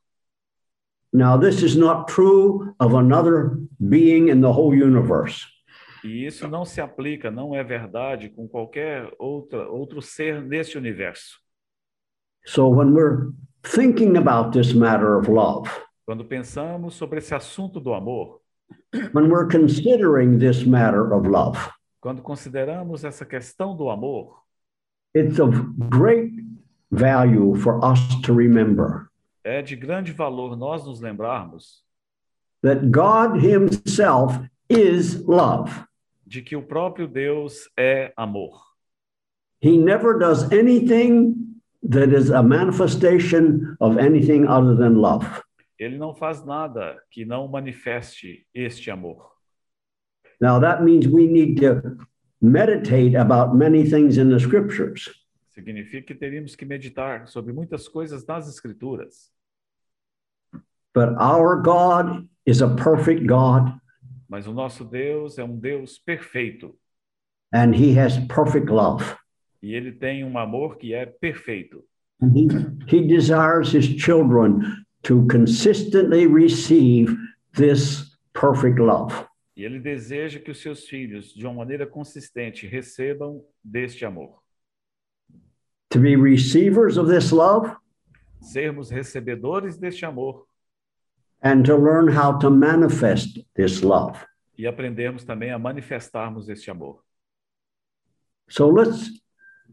Now, 1.11 1.39
this 1.39 1.63
is 1.63 1.75
not 1.75 2.13
true 2.13 2.75
of 2.79 2.95
another 2.95 3.59
being 3.81 4.29
in 4.29 4.43
the 4.43 4.49
whole 4.49 4.75
universe. 4.75 5.47
E 6.05 6.27
isso 6.27 6.47
não 6.47 6.65
se 6.67 6.81
aplica, 6.83 7.31
não 7.31 7.55
é 7.55 7.65
verdade 7.65 8.29
com 8.29 8.47
qualquer 8.47 9.11
outra, 9.19 9.69
outro 9.69 10.03
ser 10.03 10.43
neste 10.43 10.77
universo. 10.77 11.41
So, 12.45 12.69
when 12.69 12.93
we're 12.93 13.33
thinking 13.63 14.17
about 14.17 14.53
this 14.53 14.73
matter 14.73 15.17
of 15.17 15.29
love, 15.29 15.69
Quando 16.07 16.25
pensamos 16.25 16.95
sobre 16.95 17.19
esse 17.19 17.35
assunto 17.35 17.81
do 17.81 17.93
amor, 17.95 18.41
when 19.13 19.29
we're 19.31 19.47
considering 19.47 20.39
this 20.39 20.65
matter 20.65 21.13
of 21.13 21.29
love, 21.29 21.59
quando 22.01 22.23
consideramos 22.23 23.05
essa 23.05 23.25
questão 23.25 23.77
do 23.77 23.89
amor, 23.91 24.37
it's 25.15 25.39
of 25.39 25.55
great 25.91 26.33
value 26.91 27.55
for 27.55 27.85
us 27.85 28.01
to 28.23 28.33
remember. 28.33 29.09
É 29.45 29.63
de 29.63 29.77
grande 29.77 30.13
valor 30.13 30.57
nós 30.57 30.85
nos 30.85 31.01
lembrarmos. 31.01 31.83
That 32.63 32.91
God 32.91 33.39
Himself 33.41 34.39
is 34.69 35.25
love. 35.27 35.71
de 36.27 36.43
que 36.43 36.55
o 36.55 36.63
próprio 36.63 37.09
Deus 37.09 37.69
é 37.77 38.13
amor. 38.17 38.61
He 39.61 39.77
never 39.77 40.19
does 40.19 40.51
anything 40.53 41.35
that 41.83 42.13
is 42.13 42.31
a 42.31 42.43
manifestation 42.43 43.77
of 43.81 43.99
anything 43.99 44.47
other 44.47 44.75
than 44.75 44.97
love. 44.97 45.27
Ele 45.79 45.97
não 45.97 46.15
faz 46.15 46.45
nada 46.45 47.01
que 47.11 47.25
não 47.25 47.49
manifeste 47.49 48.47
este 48.55 48.91
amor. 48.91 49.31
Now, 50.41 50.59
that 50.59 50.83
means 50.83 51.07
we 51.07 51.27
need 51.27 51.61
to 51.61 51.97
meditate 52.41 53.15
about 53.15 53.55
many 53.55 53.85
things 53.85 54.19
in 54.19 54.31
the 54.31 54.39
scriptures. 54.39 55.09
Significa 55.49 56.07
que 56.07 56.15
teríamos 56.15 56.55
que 56.57 56.65
meditar 56.65 57.29
sobre 57.29 57.53
muitas 57.53 57.89
coisas 57.89 58.27
nas 58.27 58.49
Escrituras. 58.49 59.31
But 60.95 61.15
our 61.19 61.63
God 61.63 62.29
is 62.47 62.63
a 62.63 62.69
perfect 62.69 63.27
God, 63.27 63.79
Mas 64.29 64.47
o 64.47 64.53
nosso 64.53 64.85
Deus 64.85 65.39
é 65.39 65.45
um 65.45 65.59
Deus 65.59 65.99
perfeito 65.99 66.77
and 67.53 67.75
He 67.75 67.95
has 67.95 68.19
perfect 68.29 68.71
love. 68.71 69.17
E 69.63 69.75
ele 69.75 69.93
tem 69.93 70.25
um 70.25 70.39
amor 70.39 70.77
que 70.77 70.95
é 70.95 71.07
perfeito. 71.07 71.85
He 72.93 73.07
desires 73.07 73.73
His 73.73 73.87
children 73.87 74.85
to 75.05 75.27
consistently 75.27 76.27
receive 76.27 77.17
this 77.55 78.17
perfect 78.35 78.79
love. 78.79 79.15
E 79.57 79.65
ele 79.65 79.79
deseja 79.81 80.39
que 80.39 80.51
os 80.51 80.61
seus 80.61 80.87
filhos, 80.87 81.35
de 81.35 81.47
uma 81.47 81.55
maneira 81.55 81.87
consistente, 81.87 82.67
recebam 82.67 83.43
deste 83.65 84.05
amor. 84.05 84.43
To 85.91 85.99
be 85.99 86.15
receivers 86.17 86.97
of 86.97 87.11
this 87.11 87.31
love 87.33 87.75
Sermos 88.41 88.91
recebedores 88.91 89.77
deste 89.77 90.05
amor 90.07 90.47
and 91.43 91.63
to 91.65 91.77
learn 91.77 92.09
how 92.09 92.39
to 92.39 92.51
manifest 92.51 93.45
this 93.55 93.83
love. 93.83 94.19
e 94.57 94.67
aprendermos 94.67 95.25
também 95.25 95.51
a 95.51 95.59
manifestarmos 95.59 96.49
este 96.49 96.71
amor. 96.71 97.03
So 98.49 98.71
let's 98.71 99.11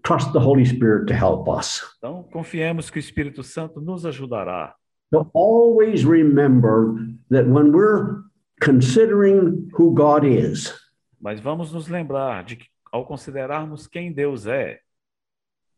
trust 0.03 0.31
the 0.33 0.39
Holy 0.39 0.65
Spirit 0.65 1.07
to 1.07 1.13
help 1.13 1.47
us. 1.47 1.81
Então, 1.97 2.23
confiemos 2.31 2.89
que 2.89 2.97
o 2.97 2.99
Espírito 2.99 3.43
Santo 3.43 3.81
nos 3.81 4.05
ajudará 4.05 4.73
To 5.11 5.29
always 5.33 6.03
remember 6.03 6.97
that 7.29 7.47
when 7.47 7.71
we're 7.71 8.23
considering 8.59 9.69
who 9.73 9.93
God 9.93 10.25
is, 10.25 10.73
Mas 11.19 11.39
vamos 11.39 11.71
nos 11.71 11.87
lembrar 11.87 12.43
de 12.43 12.57
que, 12.57 12.65
ao 12.91 13.05
considerarmos 13.05 13.87
quem 13.87 14.11
Deus 14.11 14.45
é, 14.45 14.79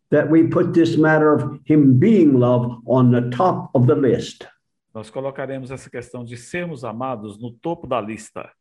that 0.09 0.29
we 0.29 0.47
put 0.47 0.73
this 0.73 0.97
matter 0.97 1.33
of 1.33 1.59
Him 1.65 1.99
being 1.99 2.33
love 2.39 2.81
on 2.87 3.11
the 3.11 3.29
top 3.29 3.69
of 3.75 3.85
the 3.85 3.93
list. 3.93 4.47
nós 4.93 5.11
colocaremos 5.11 5.69
essa 5.69 5.89
questão 5.89 6.25
de 6.25 6.35
sermos 6.35 6.83
amados 6.83 7.39
no 7.39 7.51
topo 7.51 7.85
da 7.85 8.01
lista. 8.01 8.51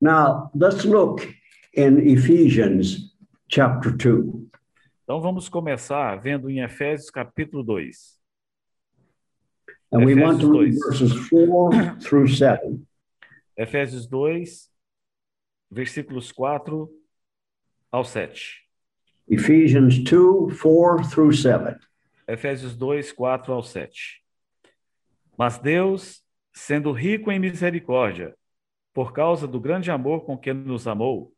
Now, 0.00 0.50
let's 0.52 0.84
look 0.84 1.22
in 1.72 2.00
Ephesians 2.00 3.11
chapter 3.52 3.92
2. 3.94 4.48
Então 5.04 5.20
vamos 5.20 5.46
começar 5.46 6.16
vendo 6.16 6.48
em 6.48 6.62
Efésios 6.62 7.10
capítulo 7.10 7.62
2. 7.62 8.18
And 9.92 10.06
we 10.06 10.14
want 10.14 10.40
to 10.40 10.50
read 10.50 10.74
verses 10.78 11.12
4 11.28 11.98
through 12.00 12.28
7. 12.28 12.82
Efésios 13.54 14.06
2, 14.06 14.70
versículos 15.70 16.32
4 16.32 16.90
ao 17.90 18.04
7. 18.04 18.66
Ephesians 19.28 19.98
2 19.98 20.58
4 20.58 21.10
through 21.10 21.36
7. 21.36 21.78
Efésios 22.26 22.74
2, 22.74 23.12
4 23.12 23.52
ao 23.52 23.62
7. 23.62 24.24
Mas 25.36 25.58
Deus, 25.58 26.24
sendo 26.54 26.90
rico 26.90 27.30
em 27.30 27.38
misericórdia, 27.38 28.34
por 28.94 29.12
causa 29.12 29.46
do 29.46 29.60
grande 29.60 29.90
amor 29.90 30.24
com 30.24 30.38
que 30.38 30.54
nos 30.54 30.86
amou, 30.86 31.34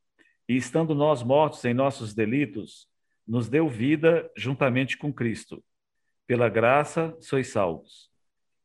e 0.49 0.57
estando 0.57 0.95
nós 0.95 1.23
mortos 1.23 1.65
em 1.65 1.75
nossos 1.75 2.15
delitos, 2.15 2.89
nos 3.27 3.49
deu 3.49 3.69
vida 3.69 4.31
juntamente 4.37 4.97
com 4.97 5.13
Cristo. 5.13 5.63
Pela 6.27 6.49
graça 6.49 7.17
sois 7.21 7.49
salvos. 7.49 8.11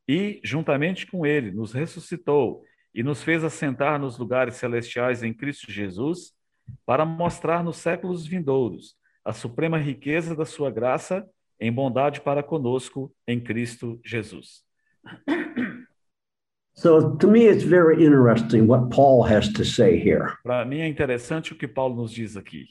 E, 0.07 0.39
juntamente 0.43 1.05
com 1.07 1.25
Ele, 1.25 1.51
nos 1.51 1.71
ressuscitou 1.71 2.63
e 2.93 3.03
nos 3.03 3.23
fez 3.23 3.43
assentar 3.43 3.99
nos 3.99 4.17
lugares 4.17 4.55
celestiais 4.55 5.23
em 5.23 5.33
Cristo 5.33 5.71
Jesus, 5.71 6.33
para 6.85 7.05
mostrar 7.05 7.63
nos 7.63 7.77
séculos 7.77 8.25
vindouros 8.25 8.95
a 9.23 9.33
suprema 9.33 9.77
riqueza 9.77 10.35
da 10.35 10.45
sua 10.45 10.71
graça 10.71 11.27
em 11.59 11.71
bondade 11.71 12.21
para 12.21 12.41
conosco 12.41 13.13
em 13.27 13.39
Cristo 13.39 13.99
Jesus. 14.03 14.63
So 16.75 17.15
to 17.17 17.27
me, 17.27 17.45
it's 17.47 17.63
very 17.63 18.03
interesting 18.05 18.65
what 18.67 18.89
Paul 18.89 19.23
has 19.23 19.51
to 19.53 19.65
say 19.65 19.97
here. 19.99 20.37
Para 20.43 20.63
mim 20.65 20.79
é 20.79 20.87
interessante 20.87 21.51
o 21.51 21.55
que 21.57 21.67
Paulo 21.67 21.95
nos 21.95 22.11
diz 22.13 22.37
aqui. 22.37 22.67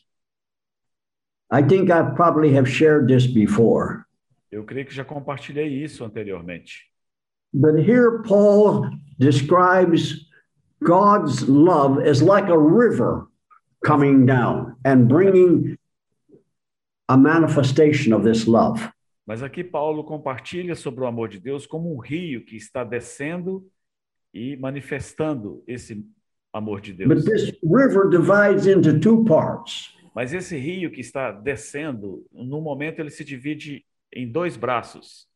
I 1.50 1.62
think 1.62 1.90
I 1.90 2.02
probably 2.14 2.55
have 2.57 2.69
shared 2.69 3.07
this 3.09 3.26
before, 3.26 4.05
Eu 4.50 4.64
creio 4.64 4.87
que 4.87 4.95
já 4.95 5.05
compartilhei 5.05 5.69
isso 5.83 6.05
anteriormente. 6.05 6.87
but 7.52 7.78
here 7.78 8.23
Paul 8.23 8.90
describes 9.19 10.26
God's 10.83 11.49
love 11.49 11.99
as 12.07 12.21
like 12.23 12.49
a 12.50 12.59
river 12.59 13.26
coming 13.85 14.26
down 14.26 14.76
and 14.85 15.07
bringing 15.09 15.76
a 17.09 17.17
manifestation 17.17 18.12
of 18.14 18.23
this 18.25 18.47
love. 18.47 18.90
Mas 19.26 19.43
aqui 19.43 19.62
Paulo 19.64 20.05
compartilha 20.05 20.75
sobre 20.75 21.02
o 21.05 21.07
amor 21.07 21.28
de 21.28 21.38
Deus 21.38 21.67
como 21.67 21.95
um 21.95 21.99
rio 21.99 22.45
que 22.45 22.57
está 22.57 22.85
descendo 22.85 23.67
e 24.38 24.57
manifestando 24.57 25.62
esse 25.66 26.04
amor 26.52 26.80
de 26.80 26.92
But 26.92 27.09
Deus. 27.09 27.25
this 27.25 27.52
river 27.62 28.09
divides 28.11 28.66
into 28.66 28.99
two 29.00 29.25
parts. 29.25 29.95
Mas 30.14 30.33
esse 30.33 30.57
rio 30.57 30.90
que 30.90 31.00
está 31.00 31.30
descendo, 31.30 32.25
no 32.33 32.61
momento 32.61 33.00
ele 33.00 33.11
se 33.11 33.25
divide 33.25 33.85
em 34.12 34.30
dois 34.30 34.57
braços. 34.57 35.26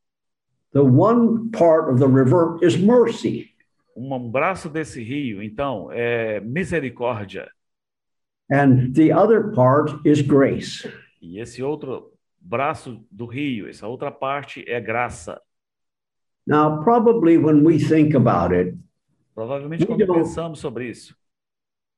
The 0.73 0.81
one 0.81 1.51
part 1.51 1.91
of 1.91 1.99
the 2.01 2.07
river 2.07 2.57
is 2.63 2.77
mercy, 2.77 3.51
Um 3.95 4.31
braço 4.31 4.71
desse 4.71 5.03
rio, 5.03 5.43
então, 5.43 5.91
é 5.93 6.41
misericórdia, 6.41 7.47
and 8.51 8.93
the 8.95 9.13
other 9.15 9.53
part 9.53 9.93
is 10.09 10.23
grace. 10.23 10.89
e 11.21 11.39
esse 11.39 11.63
outro 11.63 12.11
braço 12.41 13.05
do 13.11 13.27
rio, 13.27 13.69
essa 13.69 13.87
outra 13.87 14.11
parte 14.11 14.65
é 14.67 14.81
graça. 14.81 15.39
Now, 16.47 16.83
probably 16.83 17.37
when 17.39 17.63
we 17.65 17.79
think 17.79 18.17
about 18.17 18.53
it, 18.55 18.77
Provavelmente 19.35 19.87
quando 19.87 20.07
pensamos 20.07 20.61
sobre 20.61 20.89
isso, 20.89 21.17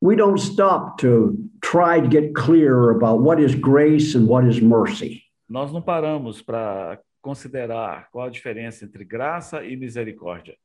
we 0.02 0.16
don't 0.16 0.40
stop 0.40 0.96
to 0.98 1.36
try 1.60 2.00
to 2.00 2.08
get 2.08 2.32
clear 2.34 2.90
about 2.90 3.22
what 3.22 3.42
is 3.42 3.54
grace 3.54 4.16
and 4.16 4.26
what 4.26 4.46
is 4.46 4.60
mercy. 4.60 5.24
nós 5.48 5.72
não 5.72 5.82
paramos 5.82 6.42
para 6.42 7.00
considerar 7.20 8.08
qual 8.10 8.26
a 8.26 8.30
diferença 8.30 8.84
entre 8.84 9.04
graça 9.04 9.64
e 9.64 9.76
misericórdia. 9.76 10.56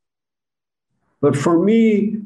But 1.22 1.36
for 1.36 1.60
me, 1.60 2.24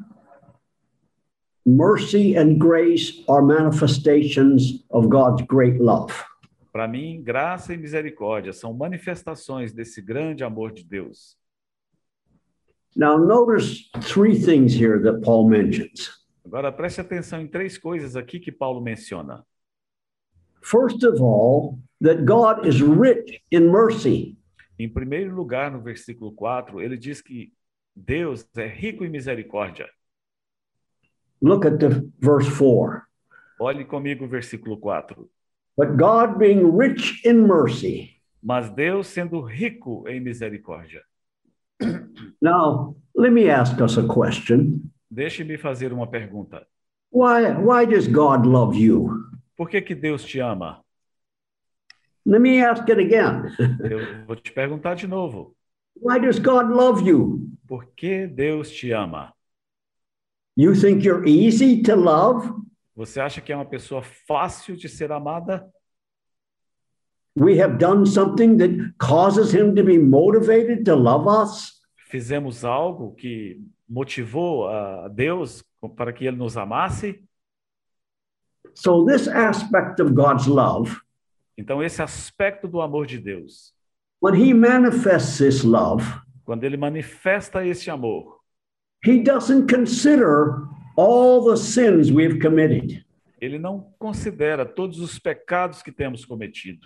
mercy 1.66 2.38
and 2.38 2.58
grace 2.58 3.24
are 3.28 3.42
manifestations 3.42 4.86
of 4.90 5.08
God's 5.08 5.44
great 5.48 5.80
love. 5.80 6.14
Para 6.72 6.88
mim, 6.88 7.22
graça 7.22 7.74
e 7.74 7.78
misericórdia 7.78 8.54
são 8.54 8.74
manifestações 8.74 9.74
desse 9.74 10.02
grande 10.02 10.44
amor 10.44 10.72
de 10.72 10.84
Deus. 10.84 11.38
Now, 12.96 13.18
notice 13.18 13.90
three 14.02 14.36
things 14.40 14.74
here 14.74 15.00
that 15.02 15.22
Paul 15.22 15.50
mentions. 15.50 16.12
Agora 16.46 16.72
preste 16.72 17.02
atenção 17.02 17.42
em 17.42 17.48
três 17.48 17.78
coisas 17.78 18.16
aqui 18.16 18.40
que 18.40 18.52
Paulo 18.52 18.82
menciona. 18.82 19.44
First 20.62 21.04
of 21.04 21.22
all, 21.22 21.80
that 22.02 22.26
God 22.26 22.66
is 22.68 22.82
rich 22.82 23.42
in 23.52 23.72
mercy. 23.72 24.38
Em 24.78 24.88
primeiro 24.88 25.36
lugar, 25.36 25.72
no 25.72 25.82
versículo 25.82 26.32
4, 26.34 26.82
ele 26.82 26.98
diz 26.98 27.22
que 27.22 27.52
Deus 27.96 28.48
é 28.56 28.68
rico 28.68 29.04
em 29.04 29.10
misericórdia. 29.10 29.90
Look 31.42 31.66
at 31.66 31.80
the 31.80 31.90
verse 32.20 32.50
4. 32.50 33.02
Olhe 33.60 33.86
comigo 33.86 34.26
o 34.26 34.28
versículo 34.28 34.78
4. 34.78 35.30
But 35.76 35.98
God 35.98 36.38
being 36.38 36.78
rich 36.78 37.28
in 37.28 37.48
mercy. 37.48 38.22
Mas 38.42 38.70
Deus 38.70 39.08
sendo 39.08 39.42
rico 39.42 40.08
em 40.08 40.20
misericórdia. 40.20 41.02
Now, 42.44 42.98
let 43.16 43.32
me 43.32 43.50
ask 43.50 43.80
us 43.80 43.96
a 43.96 44.04
question. 44.04 44.92
Deixe-me 45.10 45.58
fazer 45.58 45.94
uma 45.94 46.06
pergunta. 46.06 46.68
Why, 47.10 47.54
why 47.54 47.86
does 47.86 48.06
God 48.06 48.46
love 48.46 48.76
you? 48.76 49.32
Por 49.56 49.70
que 49.70 49.82
que 49.82 49.96
Deus 49.96 50.26
te 50.26 50.42
ama? 50.42 50.84
Let 52.26 52.42
me 52.42 52.62
ask 52.62 52.84
it 52.90 53.00
again. 53.00 53.56
Eu 53.90 54.26
vou 54.28 54.36
te 54.36 54.52
perguntar 54.52 54.96
de 54.96 55.08
novo. 55.08 55.56
Why 55.96 56.20
does 56.20 56.38
God 56.38 56.70
love 56.70 57.08
you? 57.08 57.50
Por 57.66 57.86
que 57.96 58.28
Deus 58.28 58.70
te 58.72 58.92
ama? 58.92 59.32
You 60.58 60.76
think 60.76 61.06
you're 61.06 61.26
easy 61.26 61.82
to 61.84 61.96
love? 61.96 62.52
Você 62.94 63.22
acha 63.22 63.40
que 63.40 63.54
é 63.54 63.56
uma 63.56 63.66
pessoa 63.66 64.02
fácil 64.28 64.76
de 64.76 64.90
ser 64.90 65.14
amada? 65.14 65.66
We 67.38 67.62
have 67.62 67.78
done 67.78 68.06
something 68.06 68.58
that 68.58 68.98
causes 68.98 69.54
him 69.54 69.76
to 69.76 69.84
be 69.84 69.98
motivated 69.98 70.84
to 70.86 70.96
love 70.96 71.26
us? 71.26 71.73
Fizemos 72.13 72.63
algo 72.63 73.15
que 73.15 73.60
motivou 73.89 74.67
a 74.67 75.08
Deus 75.08 75.63
para 75.96 76.13
que 76.13 76.27
ele 76.27 76.38
nos 76.38 76.55
amasse? 76.55 77.27
So, 78.75 79.03
this 79.03 79.27
aspect 79.27 80.00
of 80.00 80.13
God's 80.13 80.46
love, 80.46 81.01
Então 81.58 81.82
esse 81.82 82.03
aspecto 82.03 82.67
do 82.67 82.82
amor 82.82 83.08
de 83.08 83.17
Deus, 83.17 83.74
when 84.22 84.36
he 84.36 84.53
manifests 84.53 85.39
this 85.39 85.63
love, 85.63 86.03
quando 86.46 86.63
ele 86.65 86.77
manifesta 86.77 87.65
esse 87.65 87.89
amor, 87.89 88.41
he 89.03 89.24
doesn't 89.24 89.65
consider 89.67 90.67
all 90.96 91.43
the 91.43 91.58
sins 91.58 92.12
we've 92.12 92.39
committed. 92.39 93.03
ele 93.41 93.58
não 93.58 93.91
considera 93.98 94.67
todos 94.67 95.00
os 95.00 95.17
pecados 95.17 95.82
que 95.82 95.91
temos 95.91 96.25
cometido. 96.25 96.86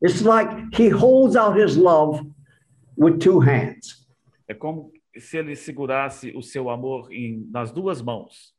It's 0.00 0.22
like 0.22 0.48
he 0.80 0.88
holds 0.88 1.34
out 1.34 1.58
his 1.60 1.76
love 1.76 2.24
with 2.96 3.18
two 3.18 3.40
hands. 3.40 3.99
É 4.50 4.54
como 4.54 4.92
se 5.16 5.38
ele 5.38 5.54
segurasse 5.54 6.32
o 6.34 6.42
seu 6.42 6.68
amor 6.68 7.12
em, 7.12 7.48
nas 7.52 7.70
duas 7.70 8.02
mãos. 8.02 8.52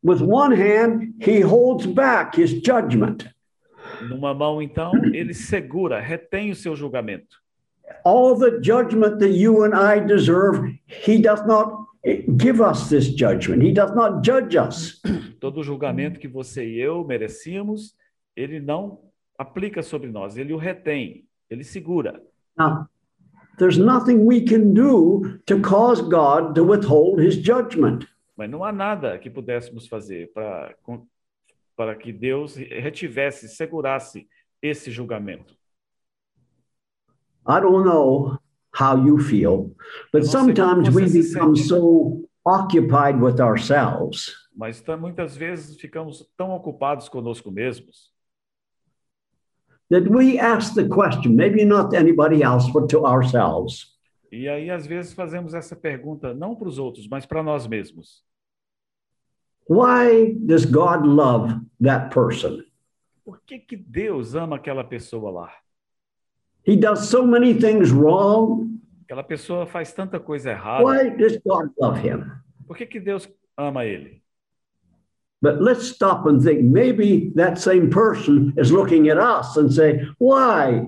With 0.00 0.22
one 0.22 0.54
hand, 0.54 1.14
he 1.20 1.40
holds 1.40 1.86
back 1.86 2.40
his 2.40 2.52
judgment. 2.64 3.28
Numa 4.08 4.32
mão, 4.32 4.62
então, 4.62 4.92
ele 5.12 5.34
segura, 5.34 5.98
retém 5.98 6.52
o 6.52 6.54
seu 6.54 6.76
julgamento. 6.76 7.42
All 8.04 8.38
the 8.38 8.62
judgment 8.62 9.18
that 9.18 9.32
you 9.32 9.64
and 9.64 9.74
I 9.74 9.98
deserve, 9.98 10.78
he 10.86 11.20
does 11.20 11.44
not 11.48 11.84
give 12.40 12.62
us 12.62 12.88
this 12.88 13.06
judgment. 13.06 13.64
He 13.64 13.72
does 13.72 13.92
not 13.96 14.24
judge 14.24 14.56
us. 14.56 15.02
Todo 15.40 15.58
o 15.58 15.64
julgamento 15.64 16.20
que 16.20 16.28
você 16.28 16.64
e 16.64 16.80
eu 16.80 17.04
merecíamos, 17.04 17.96
ele 18.36 18.60
não 18.60 19.00
aplica 19.36 19.82
sobre 19.82 20.12
nós, 20.12 20.36
ele 20.36 20.52
o 20.52 20.56
retém, 20.56 21.26
ele 21.50 21.64
segura. 21.64 22.22
Now, 22.56 22.86
there's 23.58 23.78
nothing 23.78 24.24
we 24.24 24.42
can 24.42 24.74
do 24.74 25.38
to 25.46 25.60
cause 25.60 26.00
God 26.00 26.54
to 26.54 26.64
withhold 26.64 27.20
his 27.20 27.36
judgment. 27.36 28.06
Mas 28.36 28.50
não 28.50 28.64
há 28.64 28.72
nada 28.72 29.18
que 29.18 29.30
pudéssemos 29.30 29.86
fazer 29.86 30.32
para 30.32 30.74
para 31.74 31.96
que 31.96 32.12
Deus 32.12 32.54
retivesse, 32.54 33.48
segurasse 33.48 34.28
esse 34.60 34.90
julgamento. 34.90 35.56
I 37.46 37.60
don't 37.60 37.84
know 37.84 38.38
how 38.72 38.96
you 38.96 39.18
feel, 39.18 39.74
but 40.12 40.24
sometimes 40.24 40.88
we 40.90 41.06
become 41.06 41.56
sente. 41.56 41.66
so 41.66 42.28
occupied 42.44 43.20
with 43.20 43.40
ourselves 43.40 44.42
Mas 44.54 44.82
muitas 45.00 45.36
vezes 45.36 45.80
ficamos 45.80 46.28
tão 46.36 46.50
ocupados 46.50 47.08
conosco 47.08 47.50
mesmos 47.50 48.11
that 49.92 50.08
we 50.08 50.38
ask 50.38 50.74
the 50.74 50.88
question, 50.88 51.36
maybe 51.36 51.66
not 51.66 51.90
to 51.90 51.98
anybody 51.98 52.42
else, 52.42 52.66
but 52.72 52.88
to 52.88 53.04
ourselves. 53.04 53.92
E 54.32 54.48
aí, 54.48 54.70
às 54.70 54.86
vezes, 54.86 55.12
fazemos 55.12 55.52
essa 55.52 55.76
pergunta 55.76 56.32
não 56.32 56.56
para 56.56 56.66
os 56.66 56.78
outros, 56.78 57.06
mas 57.06 57.26
para 57.26 57.42
nós 57.42 57.66
mesmos. 57.66 58.24
Why 59.68 60.32
does 60.32 60.64
God 60.64 61.04
love 61.06 61.60
that 61.82 62.12
person? 62.12 62.62
Por 63.22 63.42
que, 63.46 63.58
que 63.58 63.76
Deus 63.76 64.34
ama 64.34 64.56
aquela 64.56 64.82
pessoa 64.82 65.30
lá? 65.30 65.52
He 66.66 66.74
does 66.74 67.00
so 67.10 67.26
many 67.26 67.54
things 67.54 67.92
wrong. 67.92 68.80
Aquela 69.04 69.22
pessoa 69.22 69.66
faz 69.66 69.92
tanta 69.92 70.18
coisa 70.18 70.50
errada. 70.50 70.84
Why 70.84 71.10
does 71.10 71.36
God 71.44 71.70
love 71.78 72.00
him? 72.00 72.24
Por 72.66 72.78
que, 72.78 72.86
que 72.86 72.98
Deus 72.98 73.28
ama 73.58 73.84
ele? 73.84 74.21
But 75.42 75.60
let's 75.60 75.88
stop 75.88 76.24
and 76.28 76.40
think 76.40 76.62
maybe 76.62 77.32
that 77.34 77.58
same 77.58 77.90
person 77.90 78.54
is 78.56 78.70
looking 78.70 79.08
at 79.08 79.18
us 79.18 79.56
and 79.56 79.72
say, 79.72 80.06
why 80.18 80.86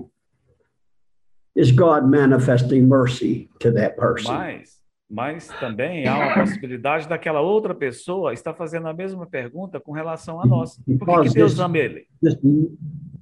is 1.53 1.71
God 1.71 2.07
manifesting 2.09 2.87
mercy 2.87 3.49
to 3.59 3.71
that 3.73 3.97
person? 3.97 4.33
Mas, 4.33 4.79
mas 5.09 5.47
também 5.59 6.07
há 6.07 6.17
uma 6.17 6.33
possibilidade 6.35 7.05
daquela 7.07 7.41
outra 7.41 7.75
pessoa 7.75 8.31
estar 8.31 8.53
fazendo 8.53 8.87
a 8.87 8.93
mesma 8.93 9.25
pergunta 9.27 9.77
com 9.77 9.91
relação 9.91 10.39
a 10.39 10.45
nós. 10.45 10.79
Por 10.99 11.05
que, 11.23 11.29
que 11.29 11.35
Deus 11.35 11.51
this- 11.53 11.59
ama 11.59 11.77
ele? 11.77 12.07
This, 12.23 12.37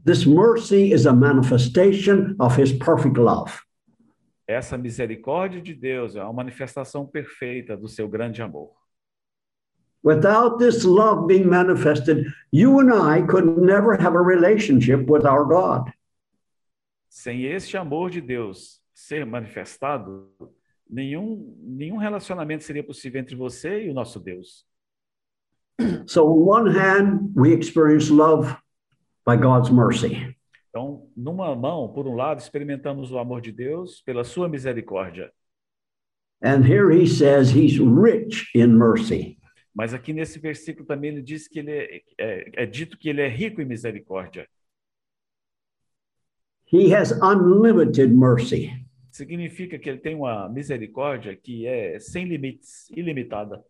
this 0.05 0.25
mercy 0.27 0.93
is 0.93 1.07
a 1.07 1.13
manifestation 1.13 2.35
of 2.39 2.61
his 2.61 2.71
perfect 2.71 3.19
love. 3.19 3.51
Essa 4.47 4.77
misericórdia 4.77 5.59
de 5.61 5.73
Deus 5.73 6.15
é 6.15 6.23
uma 6.23 6.33
manifestação 6.33 7.07
perfeita 7.07 7.75
do 7.75 7.87
seu 7.87 8.07
grande 8.07 8.41
amor. 8.41 8.82
Without 10.03 10.59
this 10.59 10.83
love 10.83 11.27
being 11.27 11.49
manifested, 11.49 12.27
you 12.51 12.79
and 12.79 12.93
I 12.93 13.21
could 13.21 13.57
never 13.57 13.95
have 13.95 14.15
a 14.15 14.21
relationship 14.21 15.07
with 15.07 15.25
our 15.25 15.45
God. 15.45 15.93
Sem 17.09 17.45
este 17.45 17.77
amor 17.77 18.09
de 18.09 18.19
Deus 18.19 18.81
ser 18.93 19.25
manifestado, 19.25 20.29
nenhum, 20.89 21.55
nenhum 21.61 21.97
relacionamento 21.97 22.63
seria 22.63 22.83
possível 22.83 23.21
entre 23.21 23.35
você 23.35 23.85
e 23.85 23.89
o 23.89 23.93
nosso 23.93 24.19
Deus. 24.19 24.65
So, 26.05 26.27
on 26.27 26.45
one 26.45 26.69
hand, 26.69 27.31
we 27.35 27.53
experience 27.53 28.11
love 28.11 28.55
by 29.25 29.37
God's 29.37 29.69
mercy. 29.69 30.35
Então, 30.69 31.07
numa 31.15 31.55
mão, 31.55 31.93
por 31.93 32.07
um 32.07 32.15
lado, 32.15 32.39
experimentamos 32.39 33.11
o 33.11 33.17
amor 33.17 33.41
de 33.41 33.51
Deus 33.51 34.01
pela 34.01 34.23
sua 34.23 34.49
misericórdia. 34.49 35.31
And 36.41 36.65
here 36.65 36.91
he 36.91 37.07
says 37.07 37.51
he's 37.55 37.79
rich 37.79 38.51
in 38.53 38.75
mercy. 38.75 39.37
Mas 39.73 39.93
aqui 39.93 40.13
nesse 40.13 40.39
versículo 40.39 40.85
também 40.85 41.11
ele 41.11 41.21
diz 41.21 41.47
que 41.47 41.59
ele 41.59 41.71
é, 41.71 42.01
é, 42.17 42.63
é 42.63 42.65
dito 42.65 42.97
que 42.97 43.09
ele 43.09 43.21
é 43.21 43.27
rico 43.27 43.61
em 43.61 43.65
misericórdia. 43.65 44.47
He 46.71 46.93
has 46.93 47.11
unlimited 47.21 48.13
mercy. 48.13 48.71
Significa 49.11 49.77
que 49.77 49.89
ele 49.89 49.99
tem 49.99 50.15
uma 50.15 50.49
misericórdia 50.49 51.35
que 51.35 51.67
é 51.67 51.99
sem 51.99 52.25
limites, 52.25 52.89
ilimitada. 52.89 53.63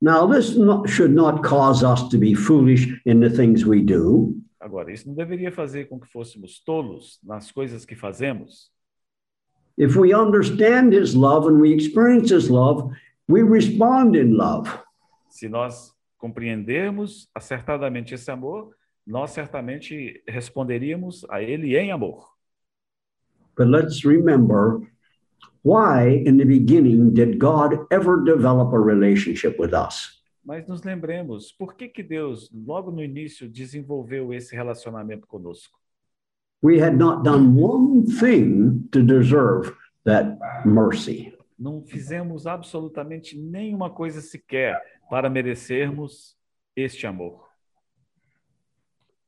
Now, 0.00 0.28
this 0.28 0.56
not, 0.56 0.88
should 0.88 1.12
not 1.12 1.42
cause 1.42 1.84
us 1.84 2.08
to 2.08 2.18
be 2.18 2.34
foolish 2.34 3.00
in 3.04 3.20
the 3.20 3.30
things 3.30 3.64
we 3.64 3.82
do. 3.82 4.40
Agora, 4.60 4.92
isso 4.92 5.08
não 5.08 5.14
deveria 5.14 5.50
fazer 5.50 5.88
com 5.88 5.98
que 5.98 6.08
fôssemos 6.08 6.60
tolos 6.60 7.18
nas 7.22 7.50
coisas 7.50 7.84
que 7.84 7.96
fazemos. 7.96 8.70
If 9.76 9.96
we 9.96 10.12
understand 10.12 10.92
his 10.92 11.14
love 11.14 11.48
and 11.48 11.60
we 11.60 11.72
experience 11.72 12.32
his 12.32 12.48
love, 12.48 12.92
we 13.28 13.42
respond 13.42 14.16
in 14.16 14.36
love. 14.36 14.68
Se 15.38 15.48
nós 15.48 15.94
compreendermos 16.16 17.30
acertadamente 17.32 18.12
esse 18.12 18.28
amor, 18.28 18.74
nós 19.06 19.30
certamente 19.30 20.20
responderíamos 20.26 21.24
a 21.30 21.40
ele 21.40 21.78
em 21.78 21.92
amor. 21.92 22.26
But 23.56 23.68
let's 23.68 24.04
remember 24.04 24.80
why, 25.62 26.24
in 26.26 26.38
the 26.38 26.44
beginning, 26.44 27.14
did 27.14 27.38
God 27.38 27.86
ever 27.88 28.24
develop 28.24 28.74
a 28.74 28.80
relationship 28.80 29.60
with 29.60 29.72
us? 29.72 30.20
Mas 30.44 30.66
nos 30.66 30.82
lembremos, 30.82 31.52
por 31.52 31.76
que, 31.76 31.86
que 31.86 32.02
Deus, 32.02 32.50
logo 32.52 32.90
no 32.90 33.00
início, 33.00 33.48
desenvolveu 33.48 34.34
esse 34.34 34.56
relacionamento 34.56 35.24
conosco? 35.24 35.78
We 36.60 36.82
had 36.82 36.96
not 36.96 37.22
done 37.22 37.54
one 37.56 38.06
thing 38.18 38.88
to 38.90 39.04
deserve 39.04 39.72
that 40.04 40.36
mercy. 40.64 41.32
Não 41.56 41.80
fizemos 41.84 42.44
absolutamente 42.44 43.38
nenhuma 43.38 43.88
coisa 43.88 44.20
sequer 44.20 44.80
para 45.08 45.30
merecermos 45.30 46.36
este 46.76 47.06
amor. 47.06 47.48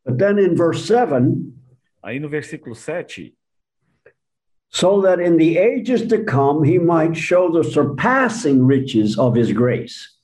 But 0.04 0.18
then 0.18 0.38
in 0.38 0.54
verse 0.54 0.86
7, 0.86 1.54
Aí 2.02 2.18
no 2.18 2.28
versículo 2.28 2.74
7, 2.74 3.36
so 4.70 5.02
that 5.02 5.20
in 5.20 5.36
the 5.36 5.58
ages 5.58 6.06
to 6.08 6.24
come 6.24 6.64
he 6.64 6.78
might 6.78 7.14
show 7.14 7.50
the 7.50 7.62
surpassing 7.62 8.64
riches 8.64 9.18
of 9.18 9.36
his 9.36 9.52
grace. 9.52 10.20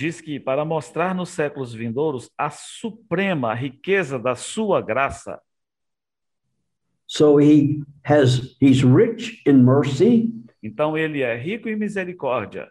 diz 0.00 0.18
que 0.18 0.40
para 0.40 0.64
mostrar 0.64 1.14
nos 1.14 1.28
séculos 1.28 1.74
vindouros 1.74 2.30
a 2.36 2.48
suprema 2.48 3.52
riqueza 3.52 4.18
da 4.18 4.34
sua 4.34 4.80
graça. 4.80 5.38
So 7.06 7.38
he 7.38 7.82
has 8.02 8.56
he's 8.60 8.82
rich 8.82 9.42
in 9.46 9.62
mercy, 9.62 10.32
Então 10.62 10.96
ele 10.96 11.22
é 11.22 11.36
rico 11.36 11.68
em 11.68 11.76
misericórdia, 11.76 12.70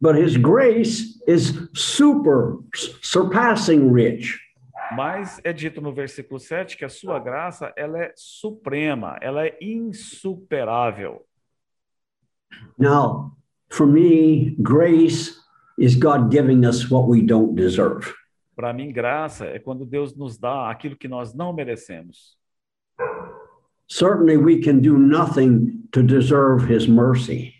but 0.00 0.16
his 0.16 0.36
grace 0.36 1.20
is 1.26 1.68
super 1.74 2.58
surpassing 3.02 3.90
rich. 3.92 4.40
mas 4.94 5.40
é 5.42 5.52
dito 5.52 5.80
no 5.80 5.92
versículo 5.92 6.38
7 6.38 6.76
que 6.76 6.84
a 6.84 6.88
sua 6.88 7.18
graça 7.18 7.72
ela 7.76 7.98
é 7.98 8.12
suprema, 8.16 9.18
ela 9.20 9.46
é 9.46 9.56
insuperável. 9.60 11.26
Now, 12.78 13.36
for 13.70 13.86
me, 13.86 14.54
grace 14.60 15.36
is 15.78 15.96
God 15.96 16.30
giving 16.30 16.66
us 16.66 16.88
what 16.90 17.08
we 17.08 17.22
don't 17.22 17.54
deserve. 17.54 18.14
Para 18.54 18.72
mim, 18.72 18.92
graça 18.92 19.46
é 19.46 19.58
quando 19.58 19.84
Deus 19.84 20.14
nos 20.14 20.38
dá 20.38 20.70
aquilo 20.70 20.96
que 20.96 21.08
nós 21.08 21.34
não 21.34 21.52
merecemos. 21.52 22.36
Certainly, 23.88 24.36
we 24.36 24.60
can 24.60 24.80
do 24.80 24.96
nothing 24.96 25.88
to 25.90 26.02
deserve 26.02 26.72
his 26.72 26.86
mercy. 26.86 27.54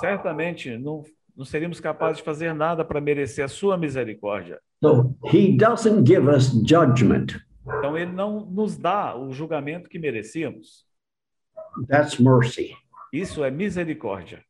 Certamente 0.00 0.76
não, 0.76 1.04
não 1.36 1.44
seríamos 1.44 1.80
capazes 1.80 2.18
de 2.18 2.22
fazer 2.22 2.54
nada 2.54 2.84
para 2.84 3.00
merecer 3.00 3.44
a 3.44 3.48
sua 3.48 3.76
misericórdia. 3.76 4.60
So 4.82 5.16
he 5.32 5.56
doesn't 5.56 6.06
give 6.06 6.28
us 6.28 6.52
judgment. 6.64 7.40
Então 7.66 7.96
ele 7.96 8.12
não 8.12 8.44
nos 8.46 8.76
dá 8.76 9.16
o 9.16 9.32
julgamento 9.32 9.88
que 9.88 9.98
merecíamos. 9.98 10.84
That's 11.88 12.18
mercy. 12.18 12.74
Isso 13.12 13.42
é 13.42 13.50
misericórdia. 13.50 14.44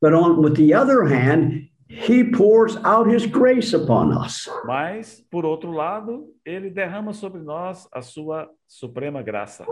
But 0.00 0.14
on 0.14 0.40
with 0.40 0.54
the 0.54 0.74
other 0.74 1.04
hand, 1.04 1.68
he 1.88 2.24
pours 2.24 2.76
out 2.84 3.08
his 3.08 3.26
grace 3.26 3.74
upon 3.74 4.12
us. 4.12 4.48
Mas, 4.64 5.24
por 5.30 5.44
outro 5.44 5.70
lado, 5.70 6.34
ele 6.44 6.70
derrama 6.70 7.12
sobre 7.12 7.40
nós 7.40 7.86
a 7.92 8.00
sua 8.00 8.50
suprema 8.66 9.22
graça. 9.22 9.64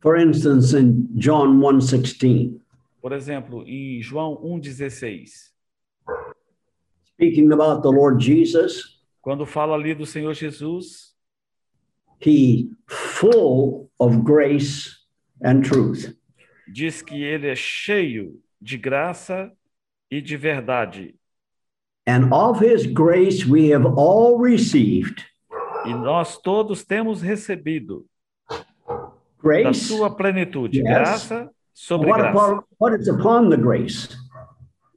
For 0.00 0.16
instance, 0.16 0.76
in 0.76 1.08
John 1.16 1.58
1:16, 1.58 2.60
Por 3.00 3.12
exemplo, 3.12 3.64
em 3.66 4.00
João 4.02 4.36
1,16, 4.42 5.52
speaking 7.04 7.52
about 7.52 7.82
the 7.82 7.88
Lord 7.88 8.22
Jesus, 8.22 9.00
quando 9.22 9.46
fala 9.46 9.74
ali 9.74 9.94
do 9.94 10.04
Senhor 10.06 10.34
Jesus, 10.34 11.14
he 12.24 12.70
full 12.86 13.90
of 13.98 14.18
grace 14.22 14.96
and 15.44 15.62
truth. 15.62 16.16
diz 16.72 17.00
que 17.02 17.22
ele 17.22 17.46
é 17.48 17.54
cheio 17.56 18.40
de 18.60 18.76
graça 18.76 19.52
e 20.10 20.20
de 20.20 20.36
verdade. 20.36 21.14
And 22.06 22.32
of 22.32 22.60
his 22.64 22.86
grace 22.86 23.44
we 23.46 23.72
have 23.72 23.86
all 23.86 24.38
received 24.40 25.24
E 25.86 25.94
nós 25.94 26.36
todos 26.38 26.84
temos 26.84 27.22
recebido 27.22 28.04
da 28.48 28.64
grace. 29.40 29.84
sua 29.86 30.10
plenitude, 30.14 30.78
Yes. 30.78 30.88
graça 30.88 31.50
sobre 31.78 32.10
What, 32.10 32.20
graça. 32.22 32.64
what 32.80 33.00
is 33.00 33.08
upon 33.08 33.50
the 33.50 33.56
grace? 33.56 34.08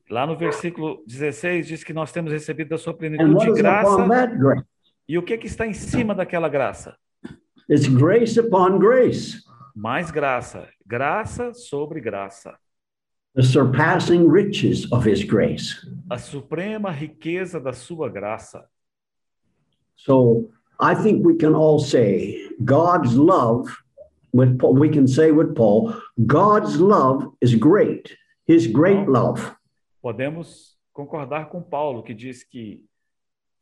Lá 0.10 0.26
no 0.26 0.36
versículo 0.36 1.04
16 1.06 1.67
diz 1.67 1.84
que 1.84 1.94
nós 1.94 2.12
temos 2.12 2.32
recebido 2.32 2.70
da 2.70 2.78
sua 2.78 2.94
plenitude 2.94 3.46
de 3.46 3.54
graça. 3.54 4.65
E 5.08 5.15
o 5.15 5.22
que, 5.22 5.38
que 5.38 5.46
está 5.46 5.67
em 5.67 5.74
cima 5.74 6.15
daquela 6.15 6.50
graça? 6.50 6.98
It's 7.70 7.88
grace 7.88 8.39
upon 8.39 8.80
grace, 8.80 9.44
Mais 9.76 10.10
graça, 10.10 10.67
graça 10.86 11.54
sobre 11.54 12.02
graça. 12.02 12.58
the 13.36 13.44
surpassing 13.44 14.28
riches 14.28 14.91
of 14.91 15.06
his 15.06 15.24
grace. 15.24 15.76
A 16.10 16.17
suprema 16.17 16.89
riqueza 16.89 17.60
da 17.60 17.74
sua 17.74 18.10
graça. 18.10 18.67
So 19.96 20.50
I 20.80 20.96
think 20.96 21.24
we 21.24 21.38
can 21.38 21.54
all 21.54 21.80
say 21.80 22.50
God's 22.65 23.15
love, 23.15 23.72
with 24.34 24.60
Paul, 24.60 24.76
we 24.76 24.89
can 24.89 25.08
say 25.08 25.32
with 25.32 25.56
Paul, 25.56 25.96
God's 26.26 26.80
love 26.80 27.34
is 27.41 27.56
great. 27.56 28.15
His 28.46 28.67
great 28.67 29.08
love. 29.08 29.56
Podemos 30.04 30.76
concordar 30.94 31.50
com 31.50 31.62
Paulo, 31.62 32.04
que 32.04 32.13
diz 32.13 32.44
que 32.44 32.84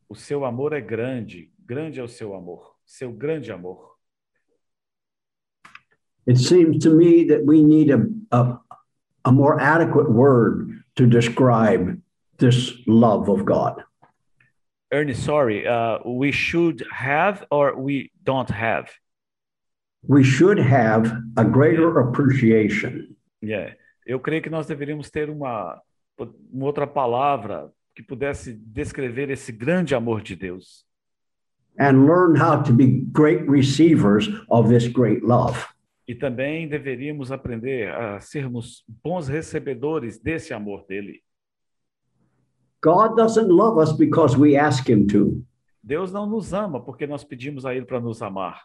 o 0.07 0.15
seu 0.15 0.45
amor 0.45 0.73
é 0.73 0.81
grande, 0.81 1.51
grande 1.65 1.99
é 1.99 2.03
o 2.03 2.07
seu 2.07 2.33
amor, 2.33 2.75
seu 2.85 3.11
grande 3.11 3.51
amor. 3.51 3.89
It 6.25 6.37
seems 6.37 6.83
to 6.83 6.91
me 6.91 7.25
that 7.25 7.45
we 7.45 7.63
need 7.63 7.91
a, 7.91 8.05
a, 8.31 8.59
a 9.25 9.31
more 9.31 9.59
adequate 9.59 10.11
word 10.11 10.83
to 10.95 11.07
describe 11.07 11.99
this 12.37 12.73
love 12.87 13.29
of 13.29 13.45
God. 13.45 13.83
Ernie, 14.91 15.13
sorry, 15.13 15.67
uh, 15.67 15.99
we 16.05 16.31
should 16.31 16.85
have 16.91 17.45
or 17.51 17.75
we 17.75 18.11
don't 18.23 18.49
have? 18.49 18.89
We 20.07 20.23
should 20.23 20.59
have 20.59 21.11
a 21.35 21.43
greater 21.43 21.99
appreciation 21.99 23.15
Yeah. 23.41 23.75
Eu 24.05 24.19
creio 24.19 24.41
que 24.41 24.49
nós 24.49 24.67
deveríamos 24.67 25.09
ter 25.09 25.29
uma, 25.29 25.81
uma 26.51 26.65
outra 26.65 26.85
palavra 26.87 27.71
que 27.95 28.03
pudesse 28.03 28.53
descrever 28.53 29.29
esse 29.29 29.51
grande 29.51 29.95
amor 29.95 30.21
de 30.21 30.35
Deus. 30.35 30.85
and 31.79 32.05
learn 32.05 32.35
how 32.35 32.61
to 32.61 32.73
be 32.73 33.05
great 33.13 33.47
receivers 33.49 34.27
of 34.49 34.67
this 34.67 34.87
great 34.87 35.23
love. 35.23 35.57
E 36.07 36.13
também 36.13 36.67
deveríamos 36.67 37.31
aprender 37.31 37.89
a 37.93 38.19
sermos 38.19 38.83
bons 39.01 39.27
recebedores 39.29 40.19
desse 40.19 40.53
amor 40.53 40.85
dele. 40.87 41.21
God 42.83 43.15
doesn't 43.15 43.47
love 43.49 43.79
us 43.81 43.93
because 43.93 44.35
we 44.37 44.57
ask 44.57 44.89
Him 44.89 45.05
to. 45.07 45.41
Deus 45.81 46.11
não 46.11 46.25
nos 46.25 46.53
ama 46.53 46.83
porque 46.83 47.07
nós 47.07 47.23
pedimos 47.23 47.65
a 47.65 47.73
ele 47.73 47.85
para 47.85 47.99
nos 48.01 48.21
amar. 48.21 48.63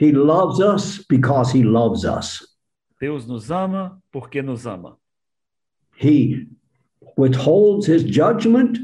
He 0.00 0.12
loves 0.12 0.60
us 0.60 1.04
because 1.08 1.56
He 1.56 1.62
loves 1.62 2.04
us. 2.04 2.46
Deus 3.00 3.26
nos 3.26 3.50
ama 3.50 4.00
porque 4.12 4.42
nos 4.42 4.66
ama. 4.66 4.96
He 6.00 6.46
withholds 7.16 7.86
His 7.88 8.02
judgment, 8.04 8.78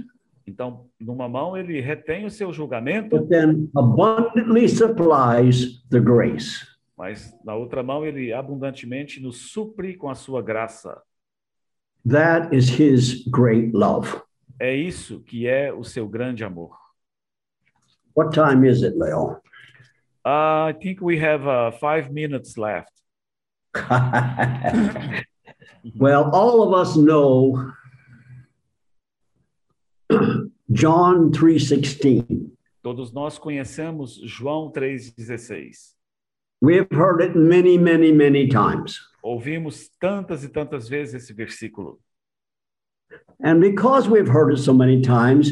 Então, 0.47 0.87
numa 1.01 1.29
mão 1.29 1.57
ele 1.57 1.81
retém 1.81 2.25
o 2.27 2.31
seu 2.31 2.53
julgamento, 2.53 3.17
but 3.17 3.29
then 3.29 3.71
abundantly 3.77 4.69
supplies 4.69 5.83
the 5.89 6.01
grace. 6.01 6.67
mas 6.97 7.33
na 7.45 7.55
outra 7.55 7.83
mão 7.83 8.05
ele 8.05 8.33
abundantemente 8.33 9.21
nos 9.21 9.51
supre 9.53 9.95
com 9.97 10.09
a 10.11 10.15
sua 10.15 10.43
graça. 10.43 11.01
That 12.09 12.55
is 12.55 12.69
His 12.69 13.25
great 13.29 13.73
love. 13.73 14.21
É 14.59 14.75
isso 14.75 15.21
que 15.21 15.47
é 15.47 15.73
o 15.73 15.85
seu 15.85 16.09
grande 16.09 16.45
amor. 16.45 16.77
What 18.17 18.35
time 18.35 18.69
is 18.69 18.83
it, 18.83 18.97
Leo? 18.99 19.41
Uh, 20.25 20.71
I 20.71 20.75
think 20.81 21.01
we 21.01 21.19
have 21.19 21.47
uh, 21.47 21.73
five 21.73 22.13
minutes 22.13 22.57
left. 22.57 22.93
well, 25.97 26.31
all 26.33 26.63
of 26.63 26.75
us 26.75 26.97
know 26.97 27.73
John 30.71 31.33
3:16. 31.33 32.53
Todos 32.83 33.13
nós 33.13 33.39
conhecemos 33.39 34.21
João 34.25 34.71
3,16. 34.73 35.95
We 36.61 36.77
have 36.77 36.89
heard 36.93 37.23
it 37.23 37.37
many, 37.37 37.79
many, 37.79 38.13
many 38.13 38.49
times. 38.49 39.01
Ouvimos 39.23 39.89
tantas 40.01 40.45
e 40.45 40.49
tantas 40.49 40.89
vezes 40.89 41.15
esse 41.15 41.33
versículo. 41.33 42.01
And 43.45 43.61
because 43.61 44.09
we've 44.09 44.29
heard 44.29 44.53
it 44.53 44.59
so 44.59 44.73
many 44.73 45.03
times, 45.03 45.51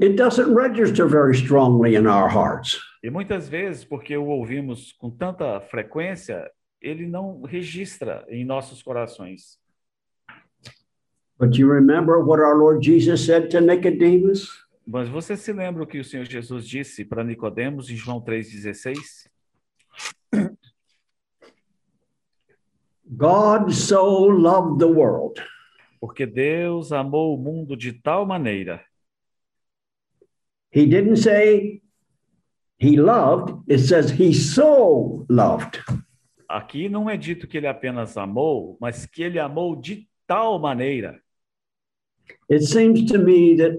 it 0.00 0.16
doesn't 0.16 0.54
register 0.54 1.06
very 1.06 1.34
strongly 1.34 1.96
in 1.96 2.06
our 2.06 2.28
hearts. 2.28 2.78
E 3.02 3.10
muitas 3.10 3.48
vezes, 3.48 3.84
porque 3.84 4.16
o 4.16 4.26
ouvimos 4.26 4.92
com 4.92 5.10
tanta 5.10 5.60
frequência, 5.60 6.48
ele 6.80 7.06
não 7.06 7.42
registra 7.42 8.24
em 8.28 8.44
nossos 8.44 8.82
corações. 8.82 9.58
But 11.38 11.58
you 11.58 11.68
remember 11.70 12.20
what 12.24 12.40
our 12.40 12.56
Lord 12.56 12.84
Jesus 12.84 13.26
said 13.26 13.50
to 13.50 13.60
Nicodemus? 13.60 14.48
Mas 14.86 15.08
você 15.08 15.36
se 15.36 15.52
lembra 15.52 15.82
o 15.82 15.86
que 15.86 15.98
o 15.98 16.04
Senhor 16.04 16.24
Jesus 16.24 16.66
disse 16.66 17.04
para 17.04 17.24
Nicodemos 17.24 17.90
em 17.90 17.96
João 17.96 18.20
3:16? 18.20 19.28
God 23.08 23.72
so 23.72 24.26
loved 24.28 24.78
the 24.78 24.86
world 24.86 25.40
Porque 26.06 26.24
Deus 26.24 26.92
amou 26.92 27.34
o 27.34 27.36
mundo 27.36 27.76
de 27.76 27.92
tal 27.92 28.24
maneira. 28.24 28.80
He 30.72 30.86
didn't 30.86 31.16
say 31.16 31.82
he 32.78 32.96
loved, 32.96 33.68
it 33.68 33.80
says 33.80 34.12
he 34.12 34.32
so 34.32 35.26
loved. 35.28 35.80
Aqui 36.48 36.88
não 36.88 37.10
é 37.10 37.16
dito 37.16 37.48
que 37.48 37.56
ele 37.56 37.66
apenas 37.66 38.16
amou, 38.16 38.78
mas 38.80 39.04
que 39.04 39.20
ele 39.20 39.40
amou 39.40 39.74
de 39.74 40.08
tal 40.28 40.60
maneira. 40.60 41.20
It 42.48 42.64
seems 42.64 43.10
to 43.10 43.18
me 43.18 43.56
that 43.56 43.76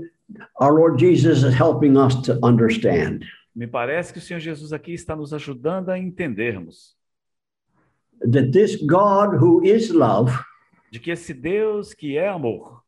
our 0.59 0.73
Lord 0.73 0.99
Jesus 0.99 1.43
is 1.43 1.53
helping 1.53 1.95
us 1.95 2.13
to 2.23 2.37
understand 2.43 3.23
Me 3.55 3.65
parece 3.65 4.11
que 4.11 4.19
o 4.19 4.21
Senhor 4.21 4.41
Jesus 4.41 4.73
aqui 4.73 4.91
está 4.91 5.15
nos 5.15 5.33
ajudando 5.33 5.89
a 5.91 5.97
entendermos 5.97 6.93
that 8.19 8.51
this 8.51 8.75
God 8.75 9.37
who 9.41 9.63
is 9.63 9.91
love, 9.91 10.31
de 10.91 10.99
que 10.99 11.11
esse 11.11 11.33
Deus 11.33 11.93
que 11.93 12.17
é 12.17 12.27
amor, 12.27 12.83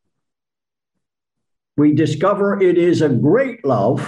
we 1.78 1.94
discover 1.94 2.62
it 2.62 2.78
is 2.80 3.02
a 3.02 3.10
great 3.10 3.62
love, 3.66 4.04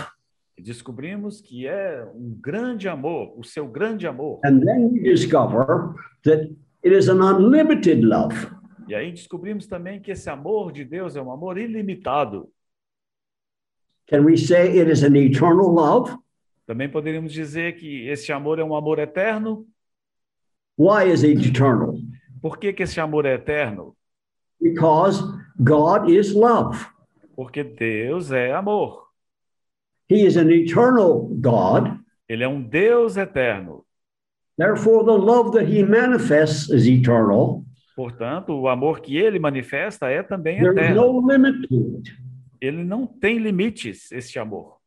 descobrimos 0.58 1.42
que 1.42 1.66
é 1.68 2.06
um 2.14 2.38
grande 2.40 2.88
amor, 2.88 3.34
o 3.38 3.44
seu 3.44 3.68
grande 3.68 4.06
amor. 4.06 4.40
and 4.44 4.60
then 4.60 4.92
we 4.92 5.00
discover 5.02 5.96
that 6.24 6.52
it 6.84 6.96
is 6.96 7.10
an 7.10 7.20
unlimited 7.22 8.04
love. 8.06 8.36
E 8.88 8.94
aí 8.94 9.12
descobrimos 9.12 9.68
também 9.68 10.02
que 10.02 10.12
esse 10.12 10.30
amor 10.30 10.72
de 10.72 10.84
Deus 10.84 11.16
é 11.16 11.22
um 11.22 11.32
amor 11.32 11.58
ilimitado. 11.58 12.52
Can 14.08 14.26
we 14.26 14.38
say 14.38 14.80
it 14.80 14.92
is 14.92 15.04
an 15.04 15.16
eternal 15.16 15.70
love? 15.70 16.16
Também 16.68 16.90
poderíamos 16.90 17.32
dizer 17.32 17.76
que 17.78 18.08
esse 18.08 18.32
amor 18.32 18.60
é 18.60 18.64
um 18.64 18.76
amor 18.76 19.00
eterno. 19.00 19.66
Why 20.78 21.12
is 21.12 21.24
it 21.24 21.48
eternal? 21.48 21.96
Por 22.42 22.58
que, 22.58 22.74
que 22.74 22.84
esse 22.84 23.00
amor 23.00 23.26
é 23.26 23.36
eterno? 23.36 23.96
Because 24.60 25.22
God 25.60 26.10
is 26.10 26.34
love. 26.34 26.86
Porque 27.36 27.64
Deus 27.64 28.32
é 28.32 28.52
amor. 28.54 29.08
He 30.10 30.26
is 30.26 30.38
an 30.38 30.50
eternal 30.52 31.30
God. 31.40 32.00
Ele 32.28 32.44
é 32.44 32.48
um 32.48 32.62
Deus 32.62 33.18
eterno. 33.18 33.86
Therefore, 34.58 35.06
the 35.06 35.18
love 35.18 35.52
that 35.58 35.66
he 35.72 35.84
manifests 35.84 36.70
is 36.70 36.86
eternal. 36.88 37.66
Portanto, 37.96 38.54
o 38.54 38.68
amor 38.68 39.00
que 39.02 39.18
ele 39.18 39.40
manifesta 39.40 40.10
é 40.10 40.24
também 40.24 40.60
There 40.60 40.72
is 40.74 40.78
eterno. 40.78 41.14
no 41.22 41.28
limit 41.32 41.68
to 41.68 41.96
it. 41.98 42.18
Ele 42.60 42.84
não 42.84 43.08
tem 43.08 43.38
limites, 43.40 44.12
este 44.12 44.38
amor. 44.38 44.78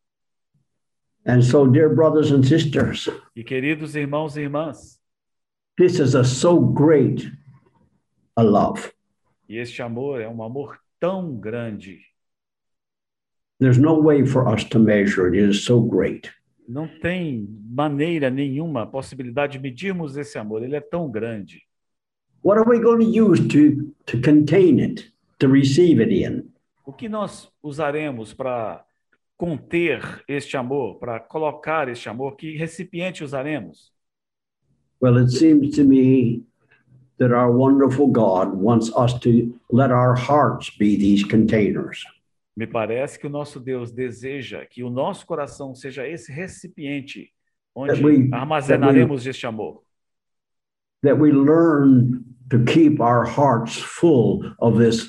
And 1.26 1.42
so, 1.42 1.66
dear 1.66 1.94
brothers 1.94 2.30
and 2.30 2.42
sisters, 2.44 3.08
E 3.34 3.42
queridos 3.42 3.96
irmãos 3.96 4.36
e 4.36 4.42
irmãs, 4.42 5.00
this 5.76 5.98
is 5.98 6.14
a 6.14 6.22
so 6.22 6.60
great 6.60 7.30
a 8.36 8.42
love. 8.42 8.92
e 9.48 9.58
este 9.58 9.82
amor 9.82 10.20
é 10.20 10.28
um 10.28 10.42
amor 10.42 10.78
tão 10.98 11.36
grande. 11.36 12.00
There's 13.60 13.78
no 13.78 14.00
way 14.02 14.26
for 14.26 14.48
us 14.48 14.64
to 14.64 14.78
measure 14.78 15.28
it. 15.28 15.36
It 15.36 15.50
is 15.50 15.64
so 15.64 15.80
great. 15.80 16.30
Não 16.66 16.88
tem 16.88 17.46
maneira 17.68 18.30
nenhuma, 18.30 18.86
possibilidade 18.86 19.54
de 19.54 19.58
medirmos 19.58 20.16
esse 20.16 20.38
amor. 20.38 20.62
Ele 20.62 20.76
é 20.76 20.80
tão 20.80 21.10
grande. 21.10 21.62
What 22.42 22.58
are 22.58 22.68
we 22.68 22.80
going 22.82 23.04
to 23.04 23.10
use 23.10 23.40
to, 23.48 23.94
to 24.06 24.20
contain 24.20 24.80
it, 24.80 25.12
to 25.38 25.48
receive 25.48 26.02
it 26.02 26.12
in? 26.12 26.50
O 26.84 26.92
que 26.92 27.08
nós 27.08 27.50
usaremos 27.62 28.34
para 28.34 28.84
conter 29.36 30.22
este 30.28 30.56
amor, 30.56 30.98
para 30.98 31.20
colocar 31.20 31.88
este 31.88 32.08
amor? 32.08 32.36
Que 32.36 32.56
recipiente 32.56 33.22
usaremos? 33.22 33.92
Well, 35.00 35.18
it 35.18 35.30
seems 35.30 35.76
to 35.76 35.84
me 35.84 36.44
that 37.18 37.32
our 37.32 37.50
wonderful 37.50 38.08
God 38.08 38.54
wants 38.54 38.90
us 38.96 39.14
to 39.20 39.54
let 39.70 39.90
our 39.90 40.14
hearts 40.14 40.70
be 40.70 40.96
these 40.96 41.24
containers. 41.24 42.04
Me 42.56 42.66
parece 42.66 43.18
que 43.18 43.26
o 43.26 43.30
nosso 43.30 43.58
Deus 43.58 43.90
deseja 43.92 44.64
que 44.64 44.82
o 44.84 44.90
nosso 44.90 45.26
coração 45.26 45.74
seja 45.74 46.06
esse 46.06 46.30
recipiente 46.32 47.30
onde 47.74 48.00
we- 48.04 48.28
armazenaremos 48.32 49.26
este 49.26 49.46
amor. 49.46 49.82
that 51.02 51.18
we 51.18 51.30
learn 51.32 52.24
to 52.48 52.64
keep 52.64 52.98
our 53.00 53.24
hearts 53.26 53.76
full 53.76 54.42
of 54.58 54.78
this 54.78 55.06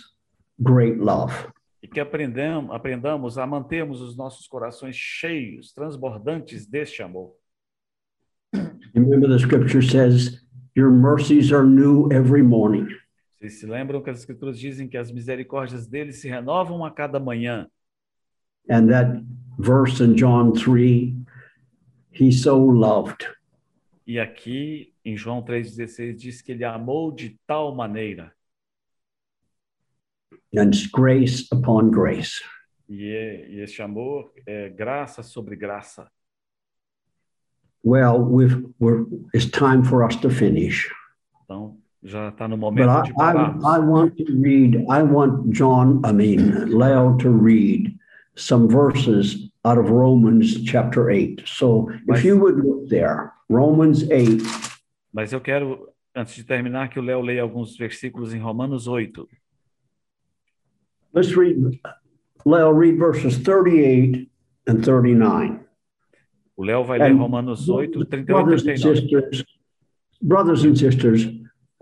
great 0.62 0.98
love. 1.00 1.32
E 1.82 1.88
que 1.88 2.00
aprendam, 2.00 2.72
aprendamos 2.74 3.38
a 3.38 3.46
mantermos 3.46 4.02
os 4.02 4.18
nossos 4.18 4.48
corações 4.48 4.96
cheios, 4.96 5.72
transbordantes 5.72 6.66
deste 6.68 7.02
amor. 7.04 7.34
Remember, 8.94 9.28
the 9.28 9.38
scripture 9.40 9.82
says, 9.82 10.42
Your 10.76 10.92
mercies 10.92 11.54
are 11.54 11.64
new 11.66 12.10
every 12.12 12.44
morning. 12.44 12.88
Vocês 13.40 13.60
se 13.60 13.66
lembram 13.66 14.02
que 14.02 14.10
as 14.10 14.20
Escrituras 14.20 14.60
dizem 14.60 14.88
que 14.90 14.98
as 14.98 15.12
misericórdias 15.12 15.88
dele 15.88 16.12
se 16.12 16.28
renovam 16.28 16.84
a 16.84 16.92
cada 16.92 17.20
manhã? 17.20 17.68
And 18.70 18.88
that 18.88 19.24
verse 19.58 20.04
in 20.04 20.16
John 20.16 20.52
3, 20.54 21.14
He 22.12 22.32
so 22.32 22.58
loved. 22.58 23.26
E 24.08 24.20
aqui, 24.20 24.94
em 25.04 25.16
João 25.18 25.44
3,16, 25.44 26.16
diz 26.16 26.42
que 26.42 26.52
ele 26.52 26.64
amou 26.64 27.12
de 27.12 27.40
tal 27.48 27.74
maneira. 27.76 28.34
And 30.58 30.72
grace 30.94 31.48
upon 31.52 31.90
grace. 31.90 32.42
E, 32.88 33.10
é- 33.10 33.50
e 33.50 33.60
este 33.62 33.82
amor 33.82 34.32
é 34.46 34.70
graça 34.70 35.24
sobre 35.24 35.56
graça. 35.56 36.10
Well, 37.86 38.20
we've, 38.20 38.66
we're, 38.80 39.06
it's 39.34 39.46
time 39.46 39.84
for 39.84 40.04
us 40.04 40.16
to 40.18 40.30
finish. 40.30 40.92
Então, 41.44 41.78
já 42.04 42.30
está 42.30 42.48
no 42.50 42.58
But 42.58 42.74
momento 42.74 42.90
I, 42.90 43.04
de 43.04 43.12
I, 43.12 43.14
pararmos. 43.14 43.64
I 43.64 43.80
want 43.80 44.18
to 44.18 44.26
read, 44.42 44.86
I 44.90 45.04
want 45.04 45.52
John, 45.52 46.02
I 46.04 46.12
mean, 46.12 46.72
Leo 46.72 47.16
to 47.18 47.30
read 47.30 47.96
some 48.36 48.68
verses 48.68 49.50
out 49.64 49.78
of 49.78 49.92
Romans 49.92 50.64
chapter 50.64 51.12
8. 51.12 51.44
So 51.46 51.92
if 52.08 52.26
you 52.26 52.38
would 52.40 52.58
look 52.58 52.90
there, 52.90 53.34
Romans 53.50 54.10
8, 54.10 54.42
Mas 55.14 55.32
eu 55.32 55.40
quero, 55.40 55.94
antes 56.14 56.36
de 56.36 56.44
terminar, 56.44 56.90
que 56.90 57.00
o 57.00 57.04
Léo 57.04 57.22
leia 57.22 57.42
alguns 57.42 57.78
versículos 57.78 58.34
em 58.34 58.40
Romanos 58.40 58.88
8. 58.88 59.28
let's 61.14 61.36
read, 61.36 61.80
Leo, 62.46 62.72
read 62.72 62.98
verses 62.98 63.38
38 63.38 64.28
and 64.68 64.84
39. 64.84 65.65
O 66.58 66.64
Léo 66.64 66.84
vai 66.86 66.98
ler 67.00 67.12
Romanos 67.12 67.68
8, 67.68 68.06
38 68.06 68.30
e 68.30 68.34
Brothers 68.34 68.62
and 68.62 68.66
39. 68.66 68.96
sisters, 69.00 69.46
brothers 70.22 70.64
and 70.64 70.76
sisters, 70.76 71.26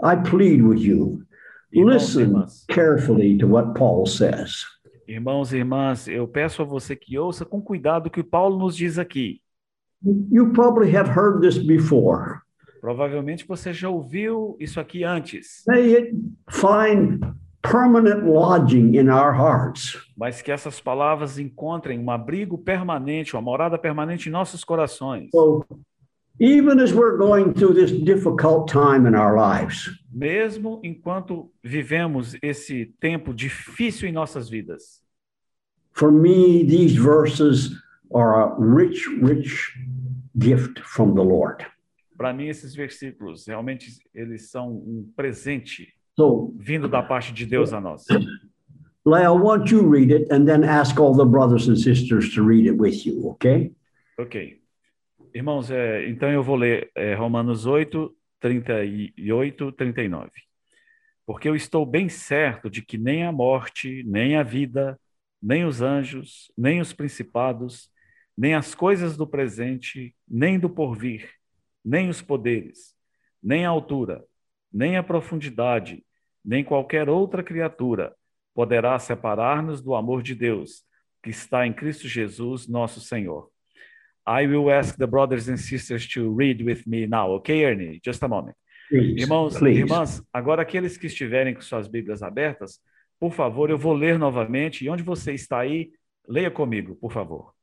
I 0.03 0.15
plead 0.29 0.61
with 0.61 0.79
you, 0.81 1.23
Irmãos 1.71 1.93
listen 1.93 2.21
irmãs, 2.21 2.65
carefully 2.67 3.37
to 3.37 3.47
what 3.47 3.73
Paul 3.77 4.05
says. 4.05 4.63
irmãos 5.07 5.53
e 5.53 5.57
irmãs, 5.57 6.07
eu 6.07 6.27
peço 6.27 6.61
a 6.61 6.65
você 6.65 6.95
que 6.95 7.17
ouça 7.19 7.45
com 7.45 7.61
cuidado 7.61 8.07
o 8.07 8.09
que 8.09 8.23
Paulo 8.23 8.57
nos 8.57 8.75
diz 8.75 8.97
aqui. 8.97 9.41
You 10.31 10.51
probably 10.51 10.93
have 10.95 11.09
heard 11.09 11.41
this 11.41 11.57
before. 11.57 12.39
Provavelmente 12.81 13.45
você 13.47 13.71
já 13.71 13.89
ouviu 13.89 14.57
isso 14.59 14.79
aqui 14.79 15.03
antes, 15.03 15.63
May 15.67 15.95
it 15.95 16.11
find 16.49 17.21
permanent 17.63 18.25
lodging 18.25 18.93
in 18.95 19.09
our 19.09 19.33
hearts. 19.33 19.97
mas 20.15 20.41
que 20.41 20.51
essas 20.51 20.79
palavras 20.79 21.39
encontrem 21.39 21.97
um 21.97 22.11
abrigo 22.11 22.57
permanente, 22.57 23.35
uma 23.35 23.41
morada 23.41 23.77
permanente 23.79 24.29
em 24.29 24.31
nossos 24.31 24.63
corações. 24.63 25.29
So, 25.31 25.65
even 26.39 26.79
as 26.81 26.91
we're 26.91 27.17
going 27.17 27.53
through 27.53 27.73
this 27.73 27.91
difficult 27.91 28.71
time 28.71 29.07
in 29.07 29.15
our 29.15 29.33
lives, 29.35 29.89
Mesmo 30.11 30.79
enquanto 30.83 31.49
vivemos 31.63 32.35
esse 32.43 32.93
tempo 32.99 33.33
difícil 33.33 34.07
em 34.07 34.11
nossas 34.11 34.49
vidas. 34.49 35.01
for 35.93 36.11
me, 36.11 36.63
these 36.65 36.95
verses 36.95 37.71
are 38.13 38.41
a 38.41 38.55
rich, 38.59 39.07
rich 39.21 39.73
gift 40.37 40.79
from 40.81 41.13
the 41.15 41.23
Lord. 41.23 41.65
Para 42.17 42.33
mim, 42.33 42.47
esses 42.47 42.75
versículos 42.75 43.45
realmente 43.47 43.87
eles 44.13 44.49
são 44.51 44.69
um 44.71 45.07
presente 45.15 45.93
So, 46.15 46.53
vindo 46.57 46.87
da 46.87 47.01
parte 47.01 47.33
de 47.33 47.45
Deus 47.45 47.73
a 47.73 47.81
nós. 47.81 48.05
Lyle, 49.05 49.37
why 49.37 49.57
don't 49.57 49.69
you 49.71 49.87
read 49.87 50.11
it 50.11 50.31
and 50.31 50.45
then 50.45 50.63
ask 50.63 50.97
all 50.99 51.13
the 51.13 51.25
brothers 51.25 51.67
and 51.67 51.75
sisters 51.75 52.33
to 52.35 52.43
read 52.43 52.65
it 52.67 52.77
with 52.77 53.05
you, 53.05 53.29
okay? 53.31 53.73
Ok. 54.17 54.61
Irmãos, 55.33 55.71
é, 55.71 56.07
então 56.07 56.31
eu 56.31 56.43
vou 56.43 56.55
ler 56.55 56.89
é, 56.95 57.15
Romanos 57.15 57.65
8, 57.65 58.15
38, 58.39 59.71
39. 59.71 60.29
Porque 61.25 61.49
eu 61.49 61.55
estou 61.55 61.85
bem 61.85 62.07
certo 62.07 62.69
de 62.69 62.81
que 62.81 62.97
nem 62.97 63.25
a 63.25 63.31
morte, 63.31 64.03
nem 64.05 64.37
a 64.37 64.43
vida, 64.43 64.99
nem 65.41 65.65
os 65.65 65.81
anjos, 65.81 66.51
nem 66.57 66.79
os 66.79 66.93
principados, 66.93 67.89
nem 68.37 68.53
as 68.53 68.75
coisas 68.75 69.17
do 69.17 69.27
presente, 69.27 70.15
nem 70.27 70.59
do 70.59 70.69
porvir, 70.69 71.29
nem 71.83 72.09
os 72.09 72.21
poderes, 72.21 72.95
nem 73.41 73.65
a 73.65 73.69
altura, 73.69 74.23
nem 74.73 74.97
a 74.97 75.03
profundidade, 75.03 76.03
nem 76.43 76.63
qualquer 76.63 77.07
outra 77.09 77.43
criatura 77.43 78.15
poderá 78.53 78.97
separar-nos 78.99 79.81
do 79.81 79.95
amor 79.95 80.21
de 80.21 80.35
Deus, 80.35 80.83
que 81.21 81.29
está 81.29 81.65
em 81.65 81.73
Cristo 81.73 82.07
Jesus, 82.07 82.67
nosso 82.67 82.99
Senhor. 82.99 83.49
I 84.27 84.47
will 84.47 84.69
ask 84.69 84.97
the 84.97 85.07
brothers 85.07 85.47
and 85.47 85.57
sisters 85.57 86.07
to 86.09 86.33
read 86.33 86.63
with 86.63 86.83
me 86.85 87.05
now, 87.07 87.31
okay, 87.35 87.65
Ernie? 87.65 87.99
Just 88.03 88.23
a 88.23 88.27
moment. 88.27 88.55
Please, 88.89 89.21
Irmãos, 89.21 89.57
please. 89.57 89.79
irmãs, 89.79 90.23
agora 90.31 90.61
aqueles 90.61 90.97
que 90.97 91.07
estiverem 91.07 91.53
com 91.53 91.61
suas 91.61 91.87
Bíblias 91.87 92.21
abertas, 92.21 92.79
por 93.19 93.31
favor, 93.31 93.69
eu 93.69 93.77
vou 93.77 93.93
ler 93.93 94.19
novamente. 94.19 94.83
E 94.83 94.89
onde 94.89 95.03
você 95.03 95.33
está 95.33 95.59
aí, 95.59 95.91
leia 96.27 96.51
comigo, 96.51 96.95
por 96.95 97.11
favor. 97.11 97.53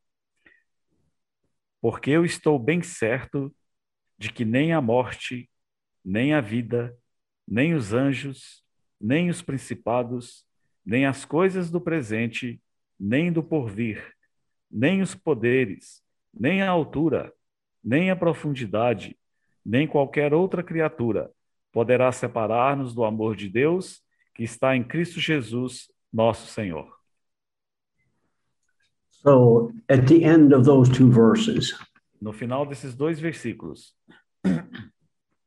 Porque 1.80 2.10
eu 2.10 2.24
estou 2.24 2.58
bem 2.58 2.82
certo 2.82 3.54
de 4.18 4.32
que 4.32 4.44
nem 4.44 4.72
a 4.72 4.80
morte, 4.80 5.49
nem 6.04 6.34
a 6.34 6.40
vida, 6.40 6.96
nem 7.46 7.74
os 7.74 7.92
anjos, 7.92 8.62
nem 9.00 9.30
os 9.30 9.42
principados, 9.42 10.44
nem 10.84 11.06
as 11.06 11.24
coisas 11.24 11.70
do 11.70 11.80
presente, 11.80 12.60
nem 12.98 13.32
do 13.32 13.42
porvir, 13.42 14.14
nem 14.70 15.02
os 15.02 15.14
poderes, 15.14 16.02
nem 16.32 16.62
a 16.62 16.70
altura, 16.70 17.32
nem 17.82 18.10
a 18.10 18.16
profundidade, 18.16 19.18
nem 19.64 19.86
qualquer 19.86 20.32
outra 20.32 20.62
criatura 20.62 21.30
poderá 21.72 22.10
separar-nos 22.10 22.94
do 22.94 23.04
amor 23.04 23.36
de 23.36 23.48
Deus 23.48 24.02
que 24.34 24.42
está 24.42 24.76
em 24.76 24.82
Cristo 24.82 25.20
Jesus, 25.20 25.90
nosso 26.12 26.46
Senhor. 26.46 26.98
So 29.08 29.72
at 29.88 30.06
the 30.06 30.24
end 30.24 30.54
of 30.54 30.64
those 30.64 30.90
two 30.90 31.10
verses, 31.10 31.78
No 32.20 32.32
final 32.34 32.66
desses 32.66 32.94
dois 32.94 33.18
versículos, 33.18 33.94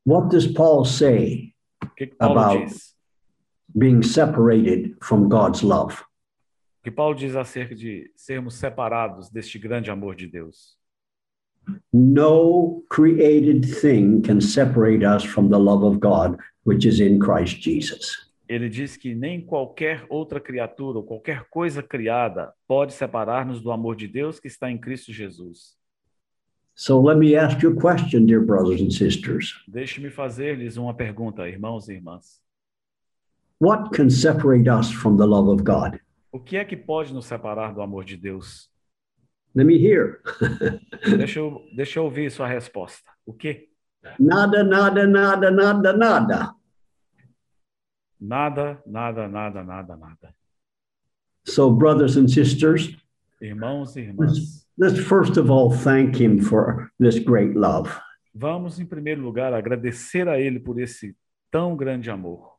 what 0.06 0.30
does 0.30 0.48
Paul 0.48 0.86
say 0.86 1.54
que, 1.98 2.08
que 2.08 2.16
Paulo 2.16 2.40
About- 2.40 2.66
diz? 2.68 2.94
being 3.76 4.04
separated 4.04 4.96
from 5.02 5.28
God's 5.28 5.64
love? 5.64 6.02
O 6.80 6.84
que 6.84 6.92
Paulo 6.92 7.16
diz 7.16 7.36
acerca 7.36 7.74
de 7.74 8.12
sermos 8.16 8.56
separados 8.56 9.30
deste 9.30 9.58
grande 9.58 9.90
amor 9.90 10.16
de 10.16 10.28
Deus? 10.28 10.76
No 11.94 12.84
created 12.90 13.64
thing 13.80 14.22
can 14.22 14.42
separate 14.42 15.04
us 15.06 15.24
from 15.24 15.50
the 15.50 15.58
love 15.58 15.84
of 15.86 16.00
God, 16.00 16.38
which 16.66 16.86
is 16.86 17.00
in 17.00 17.20
Christ 17.20 17.62
Jesus. 17.62 18.30
Ele 18.50 18.68
diz 18.70 18.98
que 18.98 19.16
nem 19.16 19.40
qualquer 19.42 20.06
outra 20.10 20.40
criatura 20.42 20.98
ou 21.00 21.04
qualquer 21.04 21.46
coisa 21.50 21.82
criada 21.82 22.54
pode 22.68 22.92
separar-nos 22.94 23.62
do 23.62 23.72
amor 23.72 23.96
de 23.96 24.08
Deus 24.08 24.40
que 24.40 24.48
está 24.50 24.70
em 24.70 24.78
Cristo 24.78 25.14
Jesus. 25.14 25.78
So 26.76 27.00
let 27.00 27.18
me 27.18 27.36
ask 27.36 27.62
you 27.62 27.72
a 27.72 27.76
question, 27.76 28.26
dear 28.26 28.42
brothers 28.42 28.82
and 28.82 28.92
sisters. 28.92 29.54
Deixe-me 29.68 30.10
fazer-lhes 30.10 30.78
uma 30.78 30.94
pergunta, 30.94 31.48
irmãos 31.48 31.88
e 31.88 31.94
irmãs. 31.94 32.42
What 33.60 33.92
can 33.96 34.10
separate 34.10 34.68
us 34.68 34.92
from 34.92 35.18
the 35.18 35.26
love 35.26 35.50
of 35.50 35.64
God? 35.64 36.00
O 36.32 36.40
que 36.40 36.58
é 36.58 36.66
que 36.66 36.76
pode 36.76 37.14
nos 37.14 37.26
separar 37.26 37.74
do 37.74 37.82
amor 37.82 38.04
de 38.04 38.18
Deus? 38.18 38.70
Let 39.56 39.66
me 39.66 39.76
hear. 39.76 40.20
Deixa 41.18 41.40
eu, 41.40 41.64
deixa 41.76 42.00
eu 42.00 42.06
ouvir 42.06 42.32
sua 42.32 42.48
resposta. 42.48 43.12
O 43.24 43.34
quê? 43.34 43.70
Nada, 44.20 44.64
nada, 44.64 45.06
nada, 45.06 45.52
nada, 45.52 45.94
nada. 45.94 46.56
Nada, 48.20 48.82
nada, 48.86 49.28
nada, 49.28 49.64
nada, 49.64 49.96
nada. 49.96 50.36
So, 51.46 51.70
brothers 51.70 52.18
and 52.18 52.28
sisters, 52.28 52.98
Irmãos 53.40 53.96
e 53.98 54.02
irmãs, 54.02 54.63
let's 54.78 55.00
first 55.00 55.38
of 55.38 55.50
all 55.52 55.72
thank 55.72 56.16
Him 56.20 56.40
for 56.42 56.90
this 57.00 57.20
great 57.20 57.56
love. 57.56 57.90
vamos 58.34 58.80
em 58.80 58.86
primeiro 58.86 59.22
lugar 59.22 59.54
agradecer 59.54 60.28
a 60.28 60.40
Ele 60.40 60.60
por 60.60 60.80
esse 60.80 61.16
tão 61.52 61.76
grande 61.76 62.10
amor. 62.10 62.54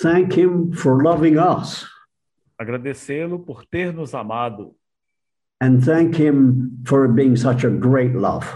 Thank 0.00 0.34
Him 0.40 0.72
for 0.72 1.02
loving 1.02 1.36
us, 1.38 1.86
Agradecê-lo 2.58 3.38
por 3.38 3.64
ter 3.66 3.92
nos 3.92 4.14
amado 4.14 4.74
and 5.60 5.80
thank 5.84 6.16
Him 6.16 6.70
for 6.86 7.08
being 7.08 7.36
such 7.36 7.64
a 7.66 7.70
great 7.70 8.14
love. 8.14 8.46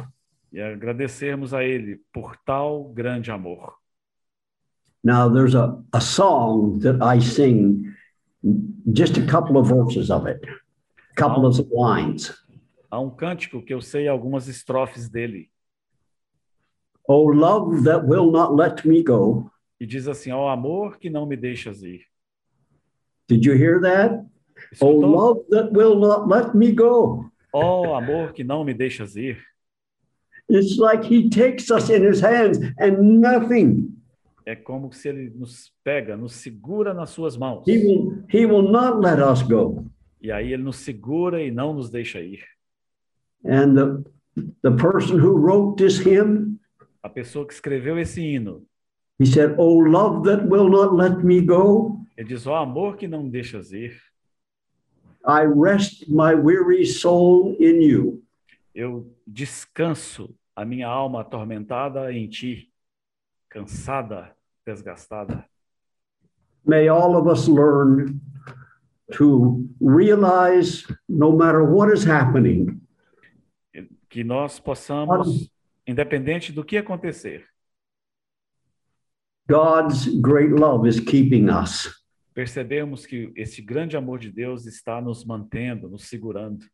e 0.52 0.60
agradecermos 0.60 1.52
a 1.52 1.64
Ele 1.64 2.00
por 2.12 2.36
tal 2.46 2.92
grande 2.94 3.30
amor. 3.30 3.74
Now, 5.02 5.28
there's 5.28 5.54
a, 5.54 5.76
a 5.92 6.00
song 6.00 6.78
that 6.78 7.02
I 7.02 7.18
sing, 7.20 7.92
just 8.90 9.18
a 9.18 9.26
couple 9.26 9.58
of 9.58 9.66
verses 9.68 10.10
of 10.10 10.26
it, 10.26 10.40
couple 11.16 11.46
of 11.46 11.58
lines. 11.70 12.32
Há 12.90 13.00
um 13.00 13.10
cântico 13.10 13.62
que 13.62 13.74
eu 13.74 13.80
sei 13.80 14.06
algumas 14.08 14.46
estrofes 14.48 15.08
dele 15.08 15.50
Oh, 17.06 17.26
love 17.30 17.84
that 17.84 18.06
will 18.06 18.30
not 18.30 18.54
let 18.54 18.86
me 18.86 19.02
go. 19.02 19.50
e 19.78 19.84
diz 19.86 20.08
assim: 20.08 20.32
Ó 20.32 20.48
amor 20.48 20.98
que 20.98 21.10
não 21.10 21.26
me 21.26 21.36
deixas 21.36 21.82
ir. 21.82 22.00
Did 23.28 23.44
you 23.44 23.54
hear 23.54 23.80
that? 23.82 24.24
Oh, 24.80 24.92
Escutou? 25.00 25.10
love 25.10 25.40
that 25.50 25.70
will 25.72 25.96
not 25.96 26.26
let 26.28 26.54
me 26.54 26.72
go. 26.72 27.26
Ó 27.52 27.94
amor 27.94 28.32
que 28.32 28.42
não 28.42 28.64
me 28.64 28.72
deixas 28.72 29.16
ir. 29.16 29.38
It's 30.48 30.78
like 30.78 31.04
he 31.04 31.28
takes 31.28 31.70
us 31.70 31.90
in 31.90 32.02
his 32.02 32.20
hands 32.22 32.58
and 32.78 33.20
nothing. 33.20 33.90
É 34.46 34.54
como 34.54 34.92
se 34.92 35.08
ele 35.08 35.30
nos 35.34 35.72
pega, 35.82 36.16
nos 36.16 36.34
segura 36.34 36.92
nas 36.94 37.10
suas 37.10 37.36
mãos. 37.36 37.64
He 37.66 37.78
will, 37.78 38.24
he 38.30 38.46
will 38.46 38.70
not 38.70 39.00
let 39.00 39.18
us 39.18 39.42
go. 39.42 39.84
E 40.24 40.32
aí 40.32 40.54
ele 40.54 40.62
nos 40.62 40.76
segura 40.76 41.42
e 41.42 41.50
não 41.50 41.74
nos 41.74 41.90
deixa 41.90 42.18
ir. 42.18 42.42
And 43.44 43.74
the, 43.74 44.04
the 44.62 44.70
person 44.70 45.18
who 45.18 45.36
wrote 45.36 45.76
this 45.76 45.98
hymn, 45.98 46.58
A 47.02 47.10
pessoa 47.10 47.46
que 47.46 47.52
escreveu 47.52 47.98
esse 47.98 48.22
hino, 48.22 48.66
he 49.18 49.26
said, 49.26 49.54
Oh, 49.58 49.78
love 49.80 50.26
that 50.26 50.48
will 50.48 50.70
not 50.70 50.94
let 50.96 51.22
me 51.22 51.42
go. 51.42 52.00
ele 52.16 52.28
diz: 52.28 52.46
Ó 52.46 52.56
amor 52.56 52.96
que 52.96 53.06
não 53.06 53.28
deixas 53.28 53.70
ir. 53.72 54.00
I 55.26 55.44
rest 55.44 56.08
my 56.08 56.34
weary 56.34 56.86
soul 56.86 57.54
in 57.60 57.82
you. 57.82 58.22
Eu 58.74 59.14
descanso 59.26 60.34
a 60.56 60.64
minha 60.64 60.88
alma 60.88 61.20
atormentada 61.20 62.10
em 62.10 62.26
ti, 62.26 62.72
cansada, 63.50 64.34
desgastada. 64.66 65.44
May 66.64 66.88
all 66.88 67.14
of 67.14 67.28
us 67.30 67.46
learn 67.46 68.18
to 69.12 69.68
realize 69.80 70.84
no 71.08 71.32
matter 71.32 71.62
what 71.64 71.92
is 71.92 72.04
happening, 72.04 72.80
Que 74.08 74.22
nós 74.22 74.60
possamos, 74.60 75.50
independente 75.86 76.52
do 76.52 76.64
que 76.64 76.76
acontecer, 76.76 77.44
God's 79.48 80.06
great 80.20 80.52
love 80.52 80.86
is 80.86 81.00
keeping 81.00 81.48
us. 81.50 82.02
percebemos 82.32 83.06
que 83.06 83.32
esse 83.36 83.60
grande 83.62 83.96
amor 83.96 84.18
de 84.18 84.30
Deus 84.30 84.66
está 84.66 85.00
nos 85.00 85.24
mantendo, 85.24 85.88
nos 85.88 86.04
segurando. 86.04 86.64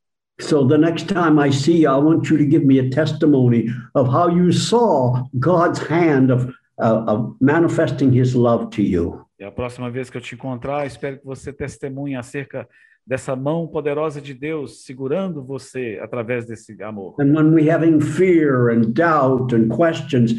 So 0.41 0.67
the 0.67 0.79
next 0.79 1.07
time 1.07 1.39
I 1.39 1.51
see 1.51 1.83
you, 1.83 1.91
I 1.91 1.99
want 1.99 2.31
you 2.31 2.39
to 2.39 2.47
give 2.47 2.65
me 2.65 2.79
a 2.79 2.89
testimony 2.89 3.69
of 3.95 4.09
how 4.09 4.29
you 4.29 4.53
saw 4.53 5.25
God's 5.39 5.81
hand 5.81 6.31
of, 6.31 6.47
uh, 6.79 7.05
of 7.07 7.37
manifesting 7.41 8.11
his 8.11 8.35
love 8.35 8.71
to 8.71 8.83
you. 8.83 9.27
E 9.41 9.45
a 9.45 9.51
próxima 9.51 9.91
vez 9.91 10.11
que 10.11 10.19
eu 10.19 10.21
te 10.21 10.35
encontrar, 10.35 10.87
espero 10.87 11.19
que 11.19 11.25
você 11.25 11.53
testemunhe 11.53 12.15
acerca 12.15 12.69
dessa 13.07 13.35
mão 13.35 13.67
poderosa 13.67 14.21
de 14.21 14.35
Deus 14.35 14.85
segurando 14.85 15.43
você 15.43 15.99
através 16.03 16.45
desse 16.45 16.81
amor. 16.83 17.17
And 17.19 17.35
when 17.35 17.55
we 17.55 17.71
having 17.71 18.01
fear 18.01 18.69
and 18.69 18.93
doubt 18.93 19.55
and 19.55 19.69
questions, 19.69 20.35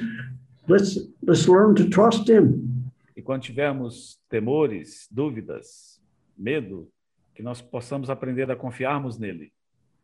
let's 0.68 0.96
let's 1.24 1.48
learn 1.48 1.74
to 1.74 1.90
trust 1.90 2.30
him. 2.30 2.84
E 3.18 3.22
quando 3.22 3.42
tivermos 3.42 4.20
temores, 4.30 5.08
dúvidas, 5.12 6.00
medo, 6.38 6.88
que 7.34 7.42
nós 7.42 7.60
possamos 7.60 8.10
aprender 8.10 8.50
a 8.52 8.56
confiarmos 8.56 9.18
nele 9.18 9.52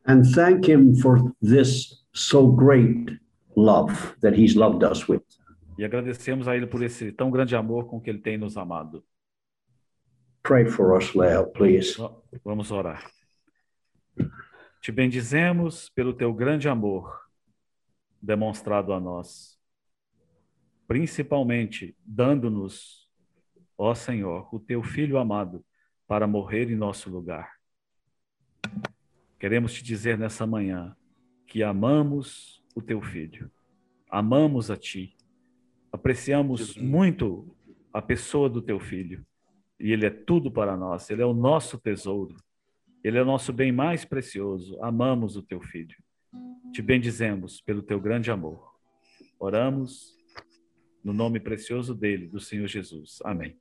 and 0.08 0.26
thank 0.34 0.66
him 0.66 0.96
for 0.96 1.20
this 1.42 2.02
so 2.14 2.48
great 2.48 3.12
love 3.56 4.16
that 4.22 4.34
he's 4.34 4.56
loved 4.56 4.84
us 4.84 5.08
with. 5.08 5.22
E 5.78 5.86
agradecemos 5.86 6.48
a 6.48 6.56
ele 6.56 6.68
por 6.68 6.82
esse 6.84 7.12
tão 7.12 7.30
grande 7.30 7.56
amor 7.56 7.88
com 7.88 8.00
que 8.02 8.10
ele 8.10 8.20
tem 8.20 8.38
nos 8.38 8.58
amado. 8.58 9.06
Pray 10.44 10.66
for 10.66 10.98
us, 10.98 11.13
Leo, 11.13 11.48
please. 11.52 11.98
Va- 11.98 12.16
Vamos 12.44 12.72
orar. 12.72 13.10
Te 14.82 14.92
bendizemos 14.92 15.89
pelo 15.89 16.14
teu 16.14 16.34
grande 16.34 16.70
amor 16.70 17.28
demonstrado 18.22 18.93
a 18.93 18.99
nós, 18.99 19.60
principalmente 20.88 21.95
dando-nos, 22.06 23.10
ó 23.78 23.93
Senhor, 23.93 24.47
o 24.54 24.60
teu 24.60 24.82
filho 24.82 25.18
amado 25.18 25.64
para 26.08 26.26
morrer 26.26 26.72
em 26.72 26.76
nosso 26.76 27.10
lugar. 27.10 27.58
Queremos 29.38 29.74
te 29.74 29.84
dizer 29.84 30.18
nessa 30.18 30.47
manhã 30.47 30.95
que 31.45 31.62
amamos 31.62 32.64
o 32.74 32.82
teu 32.82 33.01
filho, 33.01 33.51
amamos 34.10 34.72
a 34.72 34.78
ti, 34.78 35.16
apreciamos 35.92 36.76
muito 36.76 37.56
a 37.94 38.02
pessoa 38.02 38.50
do 38.50 38.62
teu 38.62 38.80
filho 38.80 39.26
e 39.80 39.92
ele 39.92 40.06
é 40.06 40.10
tudo 40.10 40.52
para 40.52 40.76
nós, 40.76 41.10
ele 41.10 41.22
é 41.22 41.26
o 41.26 41.34
nosso 41.34 41.78
tesouro, 41.78 42.36
ele 43.04 43.18
é 43.18 43.22
o 43.22 43.26
nosso 43.26 43.54
bem 43.54 43.72
mais 43.72 44.04
precioso. 44.04 44.78
Amamos 44.82 45.38
o 45.38 45.42
teu 45.42 45.62
filho. 45.62 45.96
Te 46.74 46.82
bendizemos 46.82 47.62
pelo 47.62 47.82
teu 47.82 48.00
grande 48.00 48.32
amor. 48.32 48.76
Oramos 49.40 50.18
no 51.04 51.14
nome 51.14 51.40
precioso 51.40 51.96
dele, 51.96 52.28
do 52.28 52.40
Senhor 52.40 52.68
Jesus. 52.68 53.20
Amém. 53.24 53.58